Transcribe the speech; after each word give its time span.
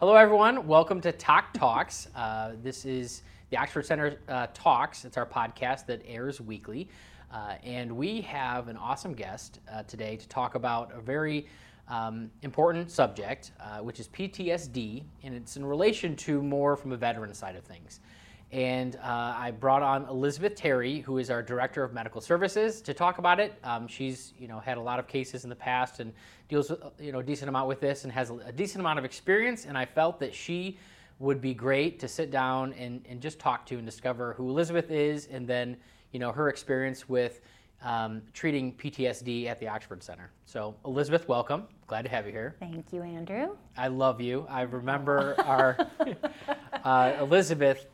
Hello, 0.00 0.14
everyone. 0.14 0.68
Welcome 0.68 1.00
to 1.00 1.10
TOC 1.10 1.54
Talks. 1.54 2.06
Uh, 2.14 2.52
this 2.62 2.84
is 2.84 3.22
the 3.50 3.56
Oxford 3.56 3.84
Center 3.84 4.20
uh, 4.28 4.46
Talks. 4.54 5.04
It's 5.04 5.16
our 5.16 5.26
podcast 5.26 5.86
that 5.86 6.02
airs 6.06 6.40
weekly. 6.40 6.88
Uh, 7.32 7.54
and 7.64 7.90
we 7.90 8.20
have 8.20 8.68
an 8.68 8.76
awesome 8.76 9.12
guest 9.12 9.58
uh, 9.68 9.82
today 9.82 10.14
to 10.14 10.28
talk 10.28 10.54
about 10.54 10.96
a 10.96 11.00
very 11.00 11.48
um, 11.88 12.30
important 12.42 12.92
subject, 12.92 13.50
uh, 13.58 13.78
which 13.78 13.98
is 13.98 14.06
PTSD, 14.10 15.02
and 15.24 15.34
it's 15.34 15.56
in 15.56 15.66
relation 15.66 16.14
to 16.14 16.44
more 16.44 16.76
from 16.76 16.92
a 16.92 16.96
veteran 16.96 17.34
side 17.34 17.56
of 17.56 17.64
things. 17.64 17.98
And 18.50 18.96
uh, 18.96 19.34
I 19.36 19.50
brought 19.50 19.82
on 19.82 20.06
Elizabeth 20.06 20.54
Terry, 20.54 21.00
who 21.00 21.18
is 21.18 21.28
our 21.28 21.42
director 21.42 21.84
of 21.84 21.92
medical 21.92 22.20
services, 22.20 22.80
to 22.82 22.94
talk 22.94 23.18
about 23.18 23.40
it. 23.40 23.54
Um, 23.62 23.86
she's 23.86 24.32
you 24.38 24.48
know 24.48 24.58
had 24.58 24.78
a 24.78 24.80
lot 24.80 24.98
of 24.98 25.06
cases 25.06 25.44
in 25.44 25.50
the 25.50 25.56
past 25.56 26.00
and 26.00 26.14
deals 26.48 26.70
with 26.70 26.80
you 26.98 27.12
know 27.12 27.18
a 27.18 27.22
decent 27.22 27.50
amount 27.50 27.68
with 27.68 27.80
this 27.80 28.04
and 28.04 28.12
has 28.12 28.30
a, 28.30 28.52
decent 28.52 28.80
amount 28.80 28.98
of 28.98 29.04
experience. 29.04 29.66
And 29.66 29.76
I 29.76 29.84
felt 29.84 30.18
that 30.20 30.34
she 30.34 30.78
would 31.18 31.42
be 31.42 31.52
great 31.52 31.98
to 32.00 32.08
sit 32.08 32.30
down 32.30 32.72
and, 32.74 33.04
and 33.06 33.20
just 33.20 33.38
talk 33.38 33.66
to 33.66 33.76
and 33.76 33.84
discover 33.84 34.32
who 34.34 34.48
Elizabeth 34.48 34.90
is, 34.90 35.26
and 35.26 35.46
then 35.46 35.76
you 36.12 36.18
know 36.18 36.32
her 36.32 36.48
experience 36.48 37.06
with 37.06 37.42
um, 37.82 38.22
treating 38.32 38.72
PTSD 38.72 39.46
at 39.46 39.60
the 39.60 39.68
Oxford 39.68 40.02
Center. 40.02 40.30
So 40.46 40.74
Elizabeth, 40.86 41.28
welcome. 41.28 41.64
Glad 41.86 42.02
to 42.02 42.08
have 42.08 42.24
you 42.24 42.32
here. 42.32 42.56
Thank 42.60 42.94
you, 42.94 43.02
Andrew. 43.02 43.56
I 43.76 43.88
love 43.88 44.22
you. 44.22 44.46
I 44.48 44.62
remember 44.62 45.34
our 45.44 45.76
uh, 46.84 47.12
Elizabeth 47.20 47.86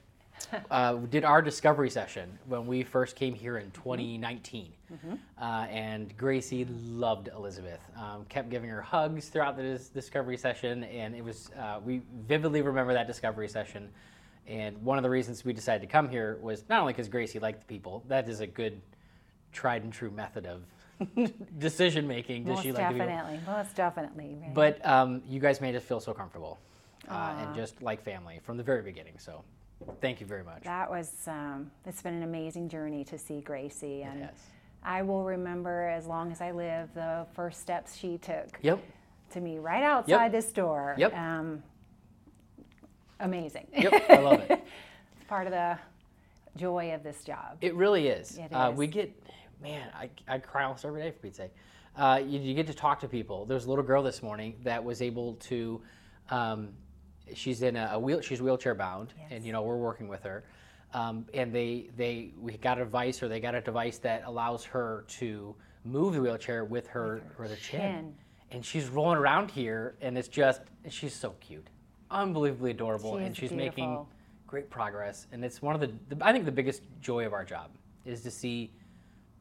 uh, 0.71 0.95
did 0.95 1.25
our 1.25 1.43
discovery 1.43 1.91
session 1.91 2.39
when 2.47 2.67
we 2.67 2.83
first 2.83 3.17
came 3.17 3.35
here 3.35 3.59
in 3.59 3.71
2019. 3.73 4.73
Mm-hmm. 4.93 5.15
Uh, 5.41 5.67
and 5.67 6.17
Gracie 6.17 6.67
loved 6.87 7.29
Elizabeth, 7.29 7.81
um, 7.97 8.25
kept 8.29 8.51
giving 8.51 8.71
her 8.71 8.83
hugs 8.83 9.29
throughout 9.29 9.57
the 9.57 9.63
dis- 9.63 9.89
discovery 9.89 10.37
session. 10.37 10.85
And 10.85 11.15
it 11.15 11.25
was, 11.25 11.51
uh, 11.59 11.81
we 11.85 12.03
vividly 12.27 12.63
remember 12.63 12.93
that 12.93 13.07
discovery 13.07 13.49
session. 13.49 13.91
And 14.47 14.77
one 14.85 14.99
of 14.99 15.03
the 15.03 15.11
reasons 15.11 15.45
we 15.45 15.53
decided 15.53 15.81
to 15.81 15.87
come 15.91 16.09
here 16.09 16.39
was 16.43 16.65
not 16.69 16.81
only 16.81 16.93
because 16.93 17.09
Gracie 17.09 17.39
liked 17.39 17.67
the 17.67 17.75
people, 17.75 18.05
that 18.09 18.29
is 18.29 18.41
a 18.41 18.47
good, 18.47 18.81
tried 19.53 19.85
and 19.85 19.93
true 19.93 20.11
method 20.11 20.47
of 20.47 20.63
decision 21.59 22.07
making. 22.07 22.45
Does 22.45 22.57
most 22.57 22.63
she 22.63 22.73
like 22.73 22.97
definitely, 22.97 23.41
most 23.47 23.75
definitely. 23.75 24.37
Right? 24.41 24.55
But 24.55 24.85
um, 24.87 25.23
you 25.29 25.41
guys 25.41 25.61
made 25.61 25.75
us 25.75 25.83
feel 25.83 26.01
so 26.01 26.13
comfortable 26.13 26.59
uh, 27.09 27.35
and 27.39 27.55
just 27.55 27.83
like 27.83 28.03
family 28.03 28.41
from 28.43 28.57
the 28.57 28.63
very 28.63 28.83
beginning. 28.83 29.15
So 29.19 29.43
Thank 30.01 30.21
you 30.21 30.27
very 30.27 30.45
much. 30.45 30.63
That 30.63 30.91
was, 30.91 31.13
um, 31.27 31.71
it's 31.87 32.03
been 32.03 32.15
an 32.15 32.23
amazing 32.23 32.69
journey 32.69 33.05
to 33.05 33.19
see 33.19 33.41
Gracie. 33.41 34.03
And 34.03 34.21
yes. 34.21 34.35
I 34.83 35.03
will 35.03 35.25
remember 35.25 35.89
as 35.89 36.07
long 36.07 36.31
as 36.31 36.41
I 36.41 36.53
live 36.53 36.93
the 36.95 37.27
first 37.35 37.61
steps 37.61 37.97
she 37.97 38.19
took 38.19 38.59
yep. 38.63 38.83
to 39.33 39.41
me 39.41 39.59
right 39.59 39.83
outside 39.83 40.25
yep. 40.25 40.33
this 40.33 40.53
door. 40.53 40.95
Yep. 40.99 41.17
Um, 41.17 41.63
amazing. 43.21 43.67
Yep, 43.77 44.05
I 44.11 44.19
love 44.19 44.41
it. 44.41 44.51
it's 45.17 45.29
part 45.29 45.47
of 45.47 45.53
the 45.53 45.79
joy 46.57 46.95
of 46.95 47.03
this 47.03 47.25
job. 47.25 47.59
It 47.61 47.75
really 47.75 48.09
is. 48.09 48.39
It 48.39 48.53
uh, 48.53 48.71
we 48.71 48.87
get, 48.87 49.13
man, 49.63 49.89
I, 49.95 50.11
I 50.29 50.39
cry 50.39 50.65
almost 50.65 50.85
every 50.85 51.03
day 51.03 51.11
for 51.11 51.19
Pete's 51.19 51.39
sake. 51.39 51.53
Uh, 51.97 52.21
you, 52.25 52.41
you, 52.41 52.55
get 52.55 52.67
to 52.67 52.75
talk 52.75 53.01
to 53.01 53.09
people. 53.09 53.45
There's 53.47 53.67
a 53.67 53.69
little 53.69 53.85
girl 53.85 54.03
this 54.03 54.23
morning 54.23 54.57
that 54.65 54.83
was 54.83 55.01
able 55.01 55.35
to 55.35 55.81
um, 56.29 56.71
she's 57.33 57.63
in 57.63 57.77
a, 57.77 57.91
a 57.93 57.99
wheel 57.99 58.21
she's 58.21 58.43
wheelchair 58.43 58.75
bound 58.75 59.15
yes. 59.17 59.29
and 59.31 59.45
you 59.45 59.53
know 59.53 59.63
we're 59.63 59.77
working 59.77 60.09
with 60.09 60.23
her 60.23 60.45
um, 60.93 61.25
and 61.35 61.53
they 61.53 61.89
they 61.97 62.31
we 62.41 62.57
got 62.59 62.79
a 62.79 62.85
device 62.85 63.23
or 63.23 63.29
they 63.29 63.41
got 63.41 63.55
a 63.55 63.61
device 63.61 63.99
that 63.99 64.23
allows 64.27 64.65
her 64.65 65.05
to 65.09 65.55
move 65.85 66.15
the 66.15 66.21
wheelchair 66.21 66.65
with 66.65 66.87
her 66.87 67.23
with 67.39 67.51
her, 67.51 67.57
chin. 67.57 67.81
chin. 67.81 68.15
and 68.51 68.65
she's 68.65 68.89
rolling 68.89 69.19
around 69.19 69.51
here 69.51 69.95
and 70.01 70.19
it's 70.19 70.29
just 70.29 70.63
she's 70.89 71.15
so 71.15 71.35
cute 71.41 71.69
unbelievably 72.11 72.71
adorable 72.73 73.19
she 73.19 73.25
and 73.25 73.37
she's 73.37 73.51
beautiful. 73.51 73.67
making 73.67 74.07
great 74.47 74.69
progress 74.71 75.27
and 75.33 75.45
it's 75.45 75.63
one 75.63 75.75
of 75.75 75.81
the, 75.81 75.91
the 76.15 76.27
i 76.27 76.33
think 76.33 76.45
the 76.45 76.53
biggest 76.53 76.83
joy 77.01 77.25
of 77.27 77.33
our 77.33 77.45
job 77.45 77.71
is 78.05 78.23
to 78.23 78.31
see 78.31 78.71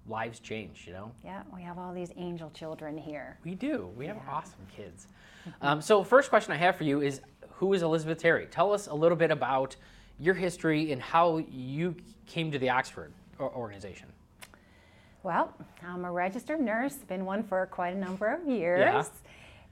lives 0.07 0.39
change, 0.39 0.83
you 0.85 0.93
know? 0.93 1.11
Yeah, 1.23 1.43
we 1.53 1.61
have 1.61 1.77
all 1.77 1.93
these 1.93 2.11
angel 2.17 2.49
children 2.51 2.97
here. 2.97 3.37
We 3.43 3.55
do. 3.55 3.89
We 3.95 4.05
have 4.07 4.17
yeah. 4.17 4.31
awesome 4.31 4.67
kids. 4.75 5.07
um, 5.61 5.81
so, 5.81 6.03
first 6.03 6.29
question 6.29 6.53
I 6.53 6.57
have 6.57 6.75
for 6.75 6.83
you 6.83 7.01
is 7.01 7.21
who 7.63 7.71
is 7.71 7.81
Elizabeth 7.81 8.17
Terry? 8.17 8.45
Tell 8.47 8.73
us 8.73 8.87
a 8.87 8.93
little 8.93 9.15
bit 9.15 9.31
about 9.31 9.77
your 10.19 10.33
history 10.33 10.91
and 10.91 11.01
how 11.01 11.37
you 11.49 11.95
came 12.25 12.51
to 12.51 12.59
the 12.59 12.69
Oxford 12.69 13.13
organization. 13.39 14.09
Well, 15.23 15.53
I'm 15.81 16.03
a 16.03 16.11
registered 16.11 16.59
nurse, 16.59 16.95
been 16.95 17.23
one 17.23 17.41
for 17.41 17.65
quite 17.67 17.93
a 17.93 17.97
number 17.97 18.27
of 18.27 18.45
years. 18.45 18.79
Yeah. 18.79 19.05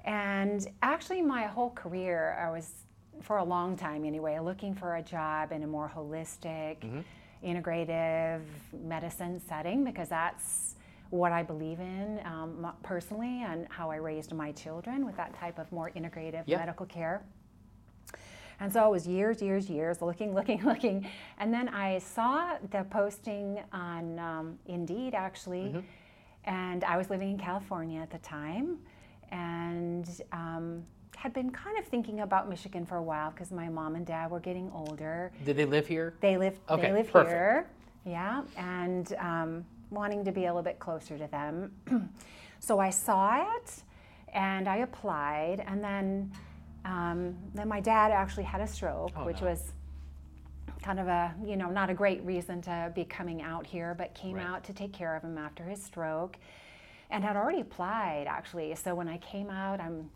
And 0.05 0.65
actually, 0.81 1.21
my 1.21 1.47
whole 1.47 1.71
career, 1.71 2.41
I 2.41 2.49
was, 2.49 2.71
for 3.19 3.39
a 3.39 3.43
long 3.43 3.75
time 3.75 4.05
anyway, 4.05 4.39
looking 4.39 4.73
for 4.73 4.95
a 4.95 5.01
job 5.01 5.51
in 5.51 5.61
a 5.63 5.67
more 5.67 5.91
holistic, 5.93 6.77
mm-hmm. 6.79 7.01
integrative 7.45 8.39
medicine 8.85 9.41
setting 9.49 9.83
because 9.83 10.07
that's 10.07 10.75
what 11.09 11.33
I 11.33 11.43
believe 11.43 11.81
in 11.81 12.21
um, 12.23 12.71
personally 12.83 13.43
and 13.45 13.67
how 13.69 13.91
I 13.91 13.97
raised 13.97 14.33
my 14.33 14.53
children 14.53 15.05
with 15.05 15.17
that 15.17 15.37
type 15.37 15.59
of 15.59 15.69
more 15.73 15.91
integrative 15.93 16.47
medical 16.47 16.85
care. 16.85 17.21
And 18.61 18.71
so 18.71 18.85
it 18.85 18.91
was 18.91 19.07
years, 19.07 19.41
years, 19.41 19.69
years 19.69 20.01
looking, 20.01 20.33
looking, 20.35 20.63
looking. 20.63 21.09
And 21.39 21.53
then 21.53 21.67
I 21.67 21.97
saw 21.97 22.57
the 22.69 22.83
posting 22.85 23.59
on 23.73 24.19
um, 24.19 24.59
Indeed 24.67 25.15
actually. 25.15 25.73
Mm-hmm. 25.73 25.79
And 26.45 26.83
I 26.83 26.95
was 26.97 27.09
living 27.09 27.31
in 27.31 27.37
California 27.37 28.01
at 28.01 28.09
the 28.09 28.17
time 28.19 28.77
and 29.31 30.09
um, 30.31 30.83
had 31.15 31.33
been 31.33 31.51
kind 31.51 31.77
of 31.77 31.85
thinking 31.85 32.21
about 32.21 32.49
Michigan 32.49 32.85
for 32.85 32.97
a 32.97 33.03
while 33.03 33.31
because 33.31 33.51
my 33.51 33.69
mom 33.69 33.95
and 33.95 34.05
dad 34.05 34.31
were 34.31 34.39
getting 34.39 34.71
older. 34.73 35.31
Did 35.45 35.57
they 35.57 35.65
live 35.65 35.87
here? 35.87 36.15
They 36.21 36.37
live, 36.37 36.59
okay, 36.69 36.81
they 36.83 36.93
live 36.93 37.11
perfect. 37.11 37.31
here. 37.31 37.67
Yeah. 38.05 38.43
And 38.57 39.13
um, 39.19 39.65
wanting 39.89 40.23
to 40.25 40.31
be 40.31 40.45
a 40.45 40.47
little 40.47 40.63
bit 40.63 40.79
closer 40.79 41.17
to 41.17 41.27
them. 41.27 41.71
so 42.59 42.79
I 42.79 42.89
saw 42.89 43.55
it 43.55 43.83
and 44.33 44.67
I 44.67 44.77
applied 44.77 45.63
and 45.67 45.83
then 45.83 46.31
um, 46.85 47.35
then 47.53 47.67
my 47.67 47.79
dad 47.79 48.11
actually 48.11 48.43
had 48.43 48.61
a 48.61 48.67
stroke, 48.67 49.11
oh, 49.15 49.25
which 49.25 49.41
no. 49.41 49.47
was 49.49 49.73
kind 50.81 50.99
of 50.99 51.07
a 51.07 51.33
you 51.45 51.55
know 51.55 51.69
not 51.69 51.91
a 51.91 51.93
great 51.93 52.23
reason 52.25 52.61
to 52.63 52.91
be 52.95 53.03
coming 53.03 53.41
out 53.41 53.65
here, 53.65 53.95
but 53.97 54.13
came 54.15 54.35
right. 54.35 54.45
out 54.45 54.63
to 54.65 54.73
take 54.73 54.93
care 54.93 55.15
of 55.15 55.23
him 55.23 55.37
after 55.37 55.63
his 55.63 55.83
stroke, 55.83 56.37
and 57.09 57.23
had 57.23 57.35
already 57.35 57.61
applied 57.61 58.25
actually. 58.27 58.73
So 58.75 58.95
when 58.95 59.07
I 59.07 59.17
came 59.17 59.49
out, 59.49 59.79
I'm 59.79 60.09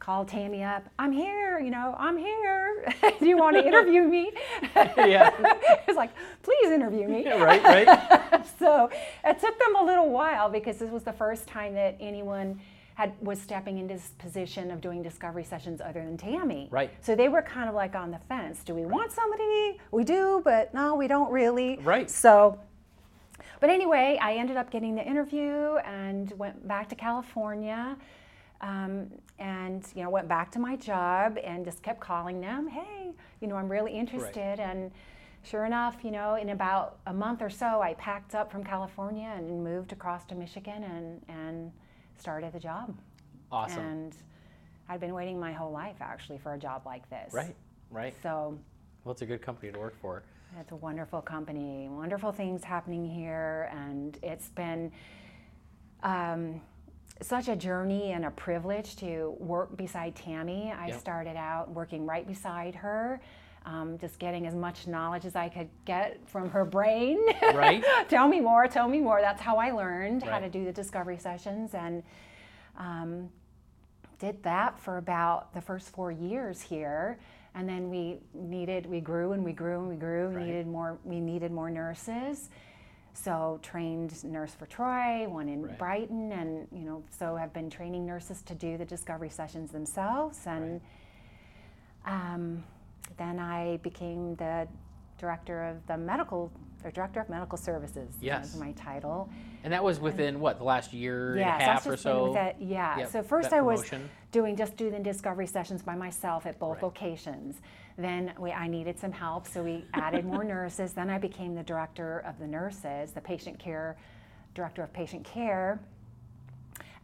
called 0.00 0.28
Tammy 0.28 0.64
up. 0.64 0.82
I'm 0.98 1.12
here, 1.12 1.60
you 1.60 1.70
know, 1.70 1.94
I'm 1.98 2.16
here. 2.16 2.90
Do 3.20 3.28
you 3.28 3.36
want 3.36 3.56
to 3.56 3.64
interview 3.64 4.02
me? 4.02 4.32
yeah. 4.74 5.30
it's 5.86 5.96
like, 5.96 6.10
please 6.42 6.70
interview 6.70 7.06
me. 7.06 7.22
Yeah, 7.24 7.42
right, 7.42 7.62
right. 7.62 8.46
so 8.58 8.88
it 9.24 9.38
took 9.38 9.58
them 9.58 9.76
a 9.76 9.84
little 9.84 10.08
while 10.08 10.48
because 10.48 10.78
this 10.78 10.90
was 10.90 11.02
the 11.02 11.12
first 11.12 11.46
time 11.46 11.74
that 11.74 11.96
anyone 12.00 12.60
had 13.00 13.12
was 13.20 13.40
stepping 13.40 13.78
into 13.78 13.94
this 13.94 14.10
position 14.18 14.70
of 14.70 14.80
doing 14.80 15.02
discovery 15.02 15.44
sessions 15.44 15.80
other 15.80 16.04
than 16.04 16.16
Tammy. 16.16 16.68
Right. 16.70 16.90
So 17.00 17.14
they 17.14 17.28
were 17.28 17.42
kind 17.42 17.68
of 17.68 17.74
like 17.74 17.94
on 17.94 18.10
the 18.10 18.18
fence. 18.28 18.62
Do 18.62 18.74
we 18.74 18.84
want 18.84 19.10
somebody? 19.12 19.80
We 19.90 20.04
do, 20.04 20.42
but 20.44 20.74
no, 20.74 20.94
we 20.94 21.08
don't 21.08 21.30
really. 21.30 21.78
Right. 21.82 22.10
So 22.10 22.58
but 23.60 23.68
anyway, 23.68 24.18
I 24.22 24.34
ended 24.34 24.56
up 24.56 24.70
getting 24.70 24.94
the 24.94 25.06
interview 25.06 25.76
and 25.84 26.32
went 26.38 26.66
back 26.66 26.88
to 26.88 26.94
California. 26.94 27.96
Um, 28.62 29.10
and 29.38 29.86
you 29.94 30.02
know 30.02 30.10
went 30.10 30.28
back 30.28 30.52
to 30.52 30.58
my 30.58 30.76
job 30.76 31.38
and 31.42 31.64
just 31.64 31.82
kept 31.82 31.98
calling 31.98 32.42
them 32.42 32.68
hey 32.68 33.10
you 33.40 33.48
know 33.48 33.56
i'm 33.56 33.70
really 33.70 33.90
interested 33.90 34.58
right. 34.58 34.60
and 34.60 34.90
sure 35.42 35.64
enough 35.64 35.96
you 36.04 36.10
know 36.10 36.34
in 36.34 36.50
about 36.50 36.98
a 37.06 37.12
month 37.14 37.40
or 37.40 37.48
so 37.48 37.80
i 37.80 37.94
packed 37.94 38.34
up 38.34 38.52
from 38.52 38.62
california 38.62 39.32
and 39.34 39.64
moved 39.64 39.92
across 39.92 40.26
to 40.26 40.34
michigan 40.34 40.84
and 40.84 41.22
and 41.28 41.72
started 42.20 42.52
the 42.52 42.60
job. 42.60 42.96
Awesome. 43.50 43.78
And 43.80 44.16
I'd 44.88 45.00
been 45.00 45.14
waiting 45.14 45.38
my 45.38 45.52
whole 45.52 45.72
life 45.72 45.96
actually 46.00 46.38
for 46.38 46.54
a 46.54 46.58
job 46.58 46.82
like 46.84 47.08
this. 47.10 47.32
Right, 47.32 47.56
right. 47.90 48.14
So, 48.22 48.58
well, 49.04 49.12
it's 49.12 49.22
a 49.22 49.26
good 49.26 49.42
company 49.42 49.72
to 49.72 49.78
work 49.78 49.94
for. 50.00 50.22
It's 50.58 50.72
a 50.72 50.76
wonderful 50.76 51.22
company, 51.22 51.88
wonderful 51.88 52.32
things 52.32 52.64
happening 52.64 53.08
here, 53.08 53.70
and 53.72 54.18
it's 54.22 54.48
been 54.48 54.90
um, 56.02 56.60
such 57.22 57.48
a 57.48 57.54
journey 57.54 58.12
and 58.12 58.24
a 58.24 58.30
privilege 58.32 58.96
to 58.96 59.36
work 59.38 59.76
beside 59.76 60.16
Tammy. 60.16 60.72
I 60.76 60.88
yep. 60.88 61.00
started 61.00 61.36
out 61.36 61.70
working 61.70 62.04
right 62.04 62.26
beside 62.26 62.74
her. 62.74 63.20
Um, 63.66 63.98
just 63.98 64.18
getting 64.18 64.46
as 64.46 64.54
much 64.54 64.86
knowledge 64.86 65.26
as 65.26 65.36
I 65.36 65.50
could 65.50 65.68
get 65.84 66.18
from 66.26 66.48
her 66.50 66.64
brain. 66.64 67.18
Right. 67.54 67.84
tell 68.08 68.26
me 68.26 68.40
more, 68.40 68.66
tell 68.66 68.88
me 68.88 69.00
more. 69.00 69.20
That's 69.20 69.42
how 69.42 69.58
I 69.58 69.70
learned 69.70 70.22
right. 70.22 70.30
how 70.30 70.38
to 70.38 70.48
do 70.48 70.64
the 70.64 70.72
discovery 70.72 71.18
sessions 71.18 71.74
and 71.74 72.02
um, 72.78 73.28
did 74.18 74.42
that 74.44 74.78
for 74.78 74.98
about 74.98 75.52
the 75.52 75.60
first 75.60 75.90
four 75.90 76.10
years 76.10 76.60
here. 76.60 77.18
And 77.54 77.68
then 77.68 77.90
we 77.90 78.18
needed, 78.32 78.86
we 78.86 79.00
grew 79.00 79.32
and 79.32 79.44
we 79.44 79.52
grew 79.52 79.80
and 79.80 79.88
we 79.88 79.96
grew. 79.96 80.28
Right. 80.28 80.36
We 80.36 80.44
needed 80.44 80.66
more. 80.66 80.98
We 81.04 81.20
needed 81.20 81.50
more 81.50 81.70
nurses. 81.70 82.48
So 83.12 83.58
trained 83.62 84.22
nurse 84.22 84.54
for 84.54 84.66
Troy, 84.66 85.28
one 85.28 85.48
in 85.48 85.62
right. 85.62 85.78
Brighton, 85.78 86.30
and 86.32 86.68
you 86.72 86.84
know, 86.84 87.02
so 87.18 87.34
have 87.34 87.52
been 87.52 87.68
training 87.68 88.06
nurses 88.06 88.40
to 88.42 88.54
do 88.54 88.78
the 88.78 88.84
discovery 88.84 89.30
sessions 89.30 89.72
themselves 89.72 90.38
and. 90.46 90.80
Um, 92.06 92.64
then 93.16 93.38
I 93.38 93.78
became 93.78 94.34
the 94.36 94.66
director 95.18 95.64
of 95.64 95.86
the 95.86 95.96
medical, 95.96 96.50
or 96.84 96.90
director 96.90 97.20
of 97.20 97.28
medical 97.28 97.58
services. 97.58 98.14
Yes. 98.20 98.52
was 98.52 98.56
my 98.60 98.72
title. 98.72 99.28
And 99.64 99.72
that 99.72 99.84
was 99.84 100.00
within 100.00 100.40
what 100.40 100.56
the 100.58 100.64
last 100.64 100.94
year 100.94 101.36
Yeah, 101.36 101.54
and 101.54 101.62
a 101.62 101.64
so 101.66 101.70
half 101.70 101.86
was 101.86 101.94
or 101.94 102.02
so. 102.02 102.32
that- 102.32 102.60
yeah. 102.62 102.98
Yep, 103.00 103.08
So 103.10 103.22
first 103.22 103.52
I 103.52 103.60
was 103.60 103.90
doing 104.32 104.56
just 104.56 104.76
doing 104.78 105.02
discovery 105.02 105.46
sessions 105.46 105.82
by 105.82 105.94
myself 105.94 106.46
at 106.46 106.58
both 106.58 106.76
Right. 106.76 106.84
locations. 106.84 107.60
Then 107.98 108.32
we, 108.38 108.50
I 108.52 108.66
needed 108.68 108.98
some 108.98 109.12
help, 109.12 109.46
so 109.46 109.62
we 109.62 109.84
added 109.92 110.24
more 110.24 110.42
nurses. 110.56 110.94
Then 110.94 111.10
I 111.10 111.18
became 111.18 111.54
the 111.54 111.62
director 111.62 112.20
of 112.20 112.38
the 112.38 112.46
nurses, 112.46 113.12
the 113.12 113.20
patient 113.20 113.58
care 113.58 113.96
director 114.54 114.82
of 114.82 114.92
patient 114.92 115.24
care. 115.24 115.78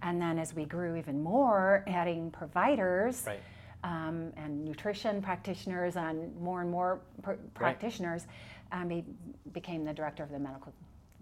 And 0.03 0.21
then 0.21 0.39
as 0.39 0.55
we 0.55 0.65
grew 0.65 0.97
even 0.97 1.23
more, 1.23 1.85
adding 1.87 2.31
providers 2.31 3.25
Right. 3.27 3.41
Um, 3.85 4.33
and 4.37 4.65
nutrition 4.65 5.23
practitioners 5.23 5.97
and 5.97 6.35
more 6.41 6.61
and 6.61 6.71
more 6.71 7.01
pr- 7.23 7.33
practitioners, 7.55 8.27
I 8.73 8.85
be, 8.85 9.05
became 9.53 9.85
the 9.85 9.93
director 9.93 10.23
of 10.23 10.31
the 10.31 10.39
medical 10.39 10.73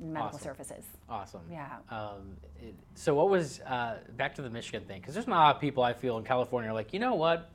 medical 0.00 0.28
Awesome. 0.28 0.40
services. 0.40 0.84
Awesome. 1.08 1.42
Yeah. 1.50 1.68
Um, 1.90 2.36
it, 2.60 2.74
so 2.94 3.14
what 3.14 3.28
was 3.28 3.60
uh, 3.60 3.98
back 4.16 4.34
to 4.36 4.42
the 4.42 4.50
Michigan 4.50 4.82
thing? 4.88 5.00
Because 5.00 5.14
there's 5.14 5.28
not 5.28 5.36
a 5.36 5.44
lot 5.44 5.54
of 5.56 5.60
people 5.60 5.82
I 5.84 5.92
feel 5.92 6.18
in 6.18 6.24
California 6.24 6.70
are 6.70 6.74
like, 6.74 6.92
you 6.92 6.98
know 6.98 7.14
what? 7.14 7.50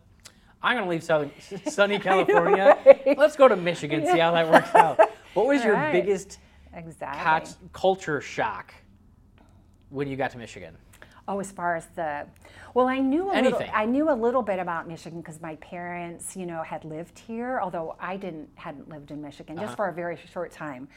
I'm 0.62 0.76
going 0.78 0.86
to 0.86 0.90
leave 0.90 1.04
southern, 1.04 1.32
sunny 1.68 2.00
California. 2.00 2.78
right? 2.86 3.18
Let's 3.18 3.36
go 3.36 3.48
to 3.50 3.56
Michigan, 3.58 4.06
see 4.06 4.20
how 4.20 4.32
that 4.34 4.50
works 4.50 4.74
out. 4.76 5.00
What 5.36 5.46
was 5.48 5.64
your 5.64 5.74
Right. 5.76 5.92
biggest 5.92 6.40
Exactly. 6.74 7.24
cult- 7.24 7.58
culture 7.72 8.20
shock 8.20 8.74
when 9.90 10.08
you 10.08 10.16
got 10.18 10.32
to 10.32 10.38
Michigan? 10.40 10.76
Oh, 11.32 11.40
as 11.40 11.52
far 11.52 11.76
as 11.76 11.86
the, 11.96 12.26
well, 12.74 12.88
I 12.88 12.98
knew 12.98 13.32
a 13.32 13.38
little. 13.40 13.62
I 13.72 13.86
knew 13.86 14.10
a 14.10 14.18
little 14.26 14.42
bit 14.42 14.58
about 14.58 14.88
Michigan 14.88 15.22
because 15.22 15.40
my 15.40 15.56
parents, 15.58 16.36
you 16.36 16.48
know, 16.48 16.64
had 16.64 16.84
lived 16.84 17.20
here. 17.20 17.60
Although 17.62 17.96
I 18.00 18.18
didn't, 18.18 18.50
hadn't 18.56 18.90
lived 18.90 19.12
in 19.12 19.22
Michigan, 19.22 19.56
Uh-huh. 19.58 19.68
just 19.68 19.78
for 19.78 19.88
a 19.90 19.94
very 19.94 20.18
short 20.34 20.52
time. 20.52 20.88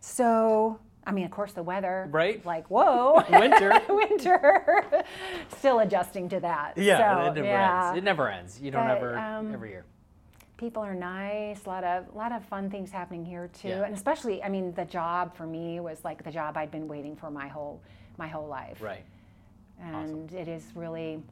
So, 0.00 0.78
I 1.04 1.10
mean, 1.10 1.24
of 1.24 1.32
course, 1.32 1.52
the 1.52 1.64
weather. 1.64 2.08
Right. 2.12 2.44
Like, 2.46 2.68
whoa. 2.70 3.24
Winter. 3.30 3.72
Winter. 3.88 4.84
Still 5.58 5.80
adjusting 5.80 6.28
to 6.28 6.40
that. 6.40 6.74
Yeah, 6.78 6.98
So, 7.24 7.30
it 7.30 7.34
never 7.34 7.46
yeah. 7.48 7.86
ends. 7.88 7.98
It 7.98 8.04
never 8.04 8.28
ends. 8.30 8.60
You 8.60 8.70
don't 8.70 8.86
But, 8.86 8.96
ever 8.98 9.18
um, 9.18 9.52
every 9.52 9.70
year. 9.70 9.84
people 10.56 10.82
are 10.82 10.94
nice 10.94 11.66
a 11.66 11.68
lot 11.68 11.84
of 11.84 12.06
a 12.14 12.16
lot 12.16 12.32
of 12.32 12.42
fun 12.46 12.70
things 12.70 12.90
happening 12.90 13.24
here 13.26 13.48
too 13.60 13.68
Yeah. 13.68 13.84
and 13.84 13.94
especially 13.94 14.42
i 14.42 14.48
mean 14.48 14.72
the 14.72 14.86
job 14.86 15.36
for 15.36 15.46
me 15.46 15.80
was 15.80 15.98
like 16.02 16.24
the 16.24 16.30
job 16.30 16.56
i'd 16.56 16.70
been 16.70 16.88
waiting 16.88 17.14
for 17.14 17.30
my 17.30 17.46
whole 17.46 17.82
my 18.16 18.26
whole 18.26 18.46
life 18.46 18.80
Right. 18.80 19.04
And 19.80 20.32
it 20.32 20.48
is 20.48 20.64
really 20.74 21.22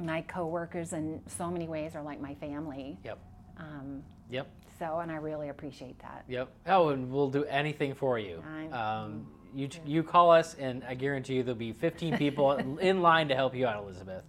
my 0.00 0.22
coworkers 0.22 0.92
in 0.92 1.20
so 1.26 1.50
many 1.50 1.68
ways 1.68 1.94
are 1.94 2.02
like 2.02 2.20
my 2.20 2.34
family 2.36 2.98
Yep. 3.04 3.18
um, 3.58 4.02
Yep. 4.30 4.48
so 4.78 4.98
and 5.00 5.10
i 5.12 5.16
really 5.16 5.48
appreciate 5.50 5.98
that 6.00 6.24
Yep. 6.28 6.48
Oh, 6.66 6.88
and 6.90 7.10
we'll 7.10 7.30
do 7.30 7.44
anything 7.44 7.94
for 7.94 8.18
you. 8.18 8.42
Um, 8.72 9.26
you 9.54 9.68
you 9.84 10.02
call 10.02 10.30
us, 10.30 10.54
and 10.54 10.82
I 10.84 10.94
guarantee 10.94 11.34
you 11.34 11.42
there'll 11.42 11.58
be 11.58 11.72
15 11.74 12.16
people 12.16 12.52
in 12.80 13.02
line 13.02 13.28
to 13.28 13.34
help 13.34 13.54
you 13.54 13.66
out, 13.66 13.82
Elizabeth. 13.84 14.24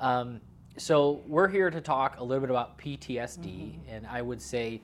Um, 0.00 0.40
so 0.76 1.22
we're 1.26 1.48
here 1.48 1.70
to 1.70 1.80
talk 1.80 2.18
a 2.20 2.24
little 2.24 2.40
bit 2.42 2.50
about 2.50 2.78
PTSD, 2.78 3.78
and 3.88 4.06
I 4.06 4.20
would 4.22 4.42
say, 4.42 4.82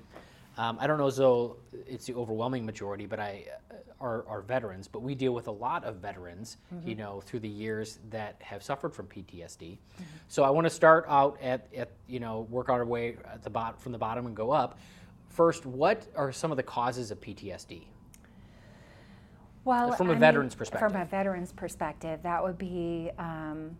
um, 0.56 0.79
I 0.81 0.87
don't 0.87 0.97
know 0.99 1.06
as 1.09 1.19
though 1.19 1.56
it's 1.87 2.06
the 2.06 2.15
overwhelming 2.15 2.65
majority, 2.65 3.05
but 3.06 3.21
I 3.21 3.45
are, 4.05 4.25
are 4.29 4.43
veterans, 4.43 4.87
but 4.87 5.01
we 5.01 5.15
deal 5.15 5.33
with 5.33 5.49
a 5.49 5.51
lot 5.51 5.83
of 5.85 5.97
veterans, 5.97 6.59
you 6.85 6.95
know, 6.95 7.23
through 7.23 7.41
the 7.41 7.49
years 7.49 7.99
that 8.11 8.37
have 8.41 8.62
suffered 8.62 8.95
from 8.95 9.06
PTSD. 9.06 9.79
So 10.29 10.45
I 10.45 10.51
want 10.51 10.67
to 10.67 10.71
start 10.71 11.06
out 11.09 11.39
at, 11.41 11.67
at 11.75 11.91
you 12.06 12.21
know 12.21 12.47
work 12.51 12.69
our 12.69 12.85
way 12.85 13.17
at 13.25 13.43
the 13.43 13.51
bot 13.51 13.81
from 13.81 13.93
the 13.93 13.99
bottom 13.99 14.27
and 14.27 14.37
go 14.37 14.51
up. 14.51 14.79
First, 15.31 15.65
what 15.65 16.06
are 16.15 16.31
some 16.31 16.51
of 16.51 16.56
the 16.59 16.62
causes 16.62 17.11
of 17.11 17.21
PTSD? 17.21 17.85
well 19.65 19.93
From 19.93 20.09
a 20.09 20.11
I 20.11 20.15
mean, 20.15 20.21
veteran's 20.21 20.55
perspective. 20.55 20.93
from 20.93 21.01
a 21.01 21.06
veteran's 21.06 21.53
perspective 21.53 22.21
that 22.23 22.43
would 22.45 22.59
be 22.59 23.11
um, 23.19 23.75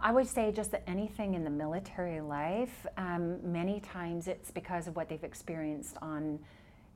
I 0.00 0.10
would 0.10 0.26
say 0.26 0.50
just 0.50 0.72
that 0.72 0.82
anything 0.88 1.34
in 1.34 1.44
the 1.44 1.50
military 1.50 2.20
life, 2.20 2.86
um, 2.96 3.38
many 3.52 3.78
times 3.78 4.26
it's 4.26 4.50
because 4.50 4.88
of 4.88 4.96
what 4.96 5.08
they've 5.08 5.22
experienced 5.22 5.96
on, 6.02 6.40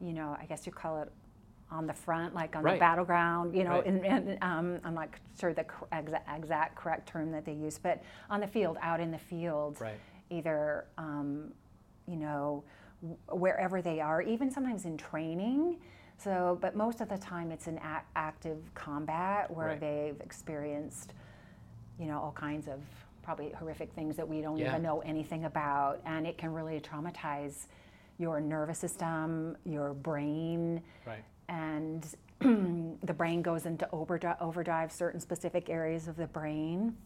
you 0.01 0.13
know, 0.13 0.37
I 0.41 0.47
guess 0.47 0.67
you 0.67 0.73
call 0.73 1.03
it 1.03 1.13
on 1.71 1.87
the 1.87 1.93
front, 1.93 2.35
like 2.35 2.55
on 2.55 2.63
Right. 2.63 2.75
the 2.75 2.79
battleground, 2.81 3.55
you 3.57 3.65
know, 3.65 3.71
Right. 3.79 3.87
and, 3.87 4.05
and 4.07 4.39
um, 4.43 4.81
I'm 4.85 4.95
not 4.95 5.09
sure 5.39 5.53
the 5.53 5.65
exa- 5.93 6.21
exact 6.37 6.77
correct 6.77 7.09
term 7.09 7.33
that 7.33 7.45
they 7.45 7.53
use, 7.55 7.79
but 7.79 8.03
on 8.31 8.41
the 8.41 8.47
field, 8.47 8.79
out 8.81 9.01
in 9.01 9.11
the 9.11 9.19
field, 9.19 9.81
Right. 9.81 9.99
either, 10.31 10.87
um, 10.97 11.53
you 12.07 12.17
know, 12.17 12.63
w- 13.03 13.19
wherever 13.31 13.83
they 13.83 14.01
are, 14.01 14.23
even 14.23 14.51
sometimes 14.51 14.85
in 14.85 14.97
training. 14.97 15.81
So, 16.19 16.57
but 16.61 16.77
most 16.77 17.01
of 17.01 17.09
the 17.09 17.19
time 17.19 17.51
it's 17.51 17.67
in 17.67 17.79
a- 17.79 18.03
active 18.15 18.73
combat 18.75 19.51
where 19.51 19.77
they've 19.77 20.21
experienced 20.21 21.15
you 21.99 22.05
know, 22.05 22.21
all 22.21 22.33
kinds 22.33 22.69
of 22.69 22.79
probably 23.23 23.51
horrific 23.53 23.91
things 23.95 24.17
that 24.17 24.29
we 24.29 24.43
don't 24.43 24.59
Yeah. 24.59 24.69
even 24.69 24.83
know 24.83 25.01
anything 25.01 25.47
about. 25.47 25.99
And 26.05 26.27
it 26.27 26.37
can 26.37 26.53
really 26.53 26.79
traumatize 26.79 27.69
your 28.19 28.39
nervous 28.39 28.79
system, 28.79 29.57
your 29.65 29.95
brain, 29.95 30.83
Right. 31.07 31.25
And 31.49 32.07
the 32.41 33.15
brain 33.15 33.43
goes 33.43 33.67
into 33.67 33.89
overdrive, 33.93 34.37
overdrive 34.41 34.93
certain 34.93 35.21
specific 35.21 35.69
areas 35.71 36.09
of 36.09 36.17
the 36.17 36.27
brain. 36.27 36.97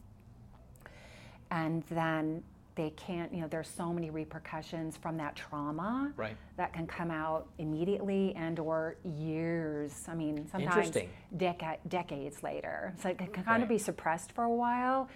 And 1.51 1.83
then 1.91 2.43
they 2.77 2.91
can't, 2.91 3.33
you 3.35 3.41
know, 3.41 3.49
there's 3.49 3.69
so 3.69 3.93
many 3.93 4.11
repercussions 4.11 4.97
from 4.97 5.17
that 5.19 5.35
trauma 5.37 6.13
Right. 6.17 6.37
that 6.57 6.73
can 6.73 6.87
come 6.87 7.11
out 7.11 7.49
immediately 7.59 8.33
and 8.37 8.59
or 8.59 8.97
years 9.05 10.05
i 10.09 10.15
mean 10.15 10.47
sometimes 10.51 10.97
deca- 11.37 11.77
decades 11.89 12.43
later 12.43 12.95
so 13.03 13.09
it 13.11 13.19
can 13.19 13.29
kind 13.33 13.47
Right. 13.47 13.63
of 13.63 13.69
be 13.69 13.77
suppressed 13.79 14.33
for 14.33 14.45
a 14.45 14.51
while 14.55 15.09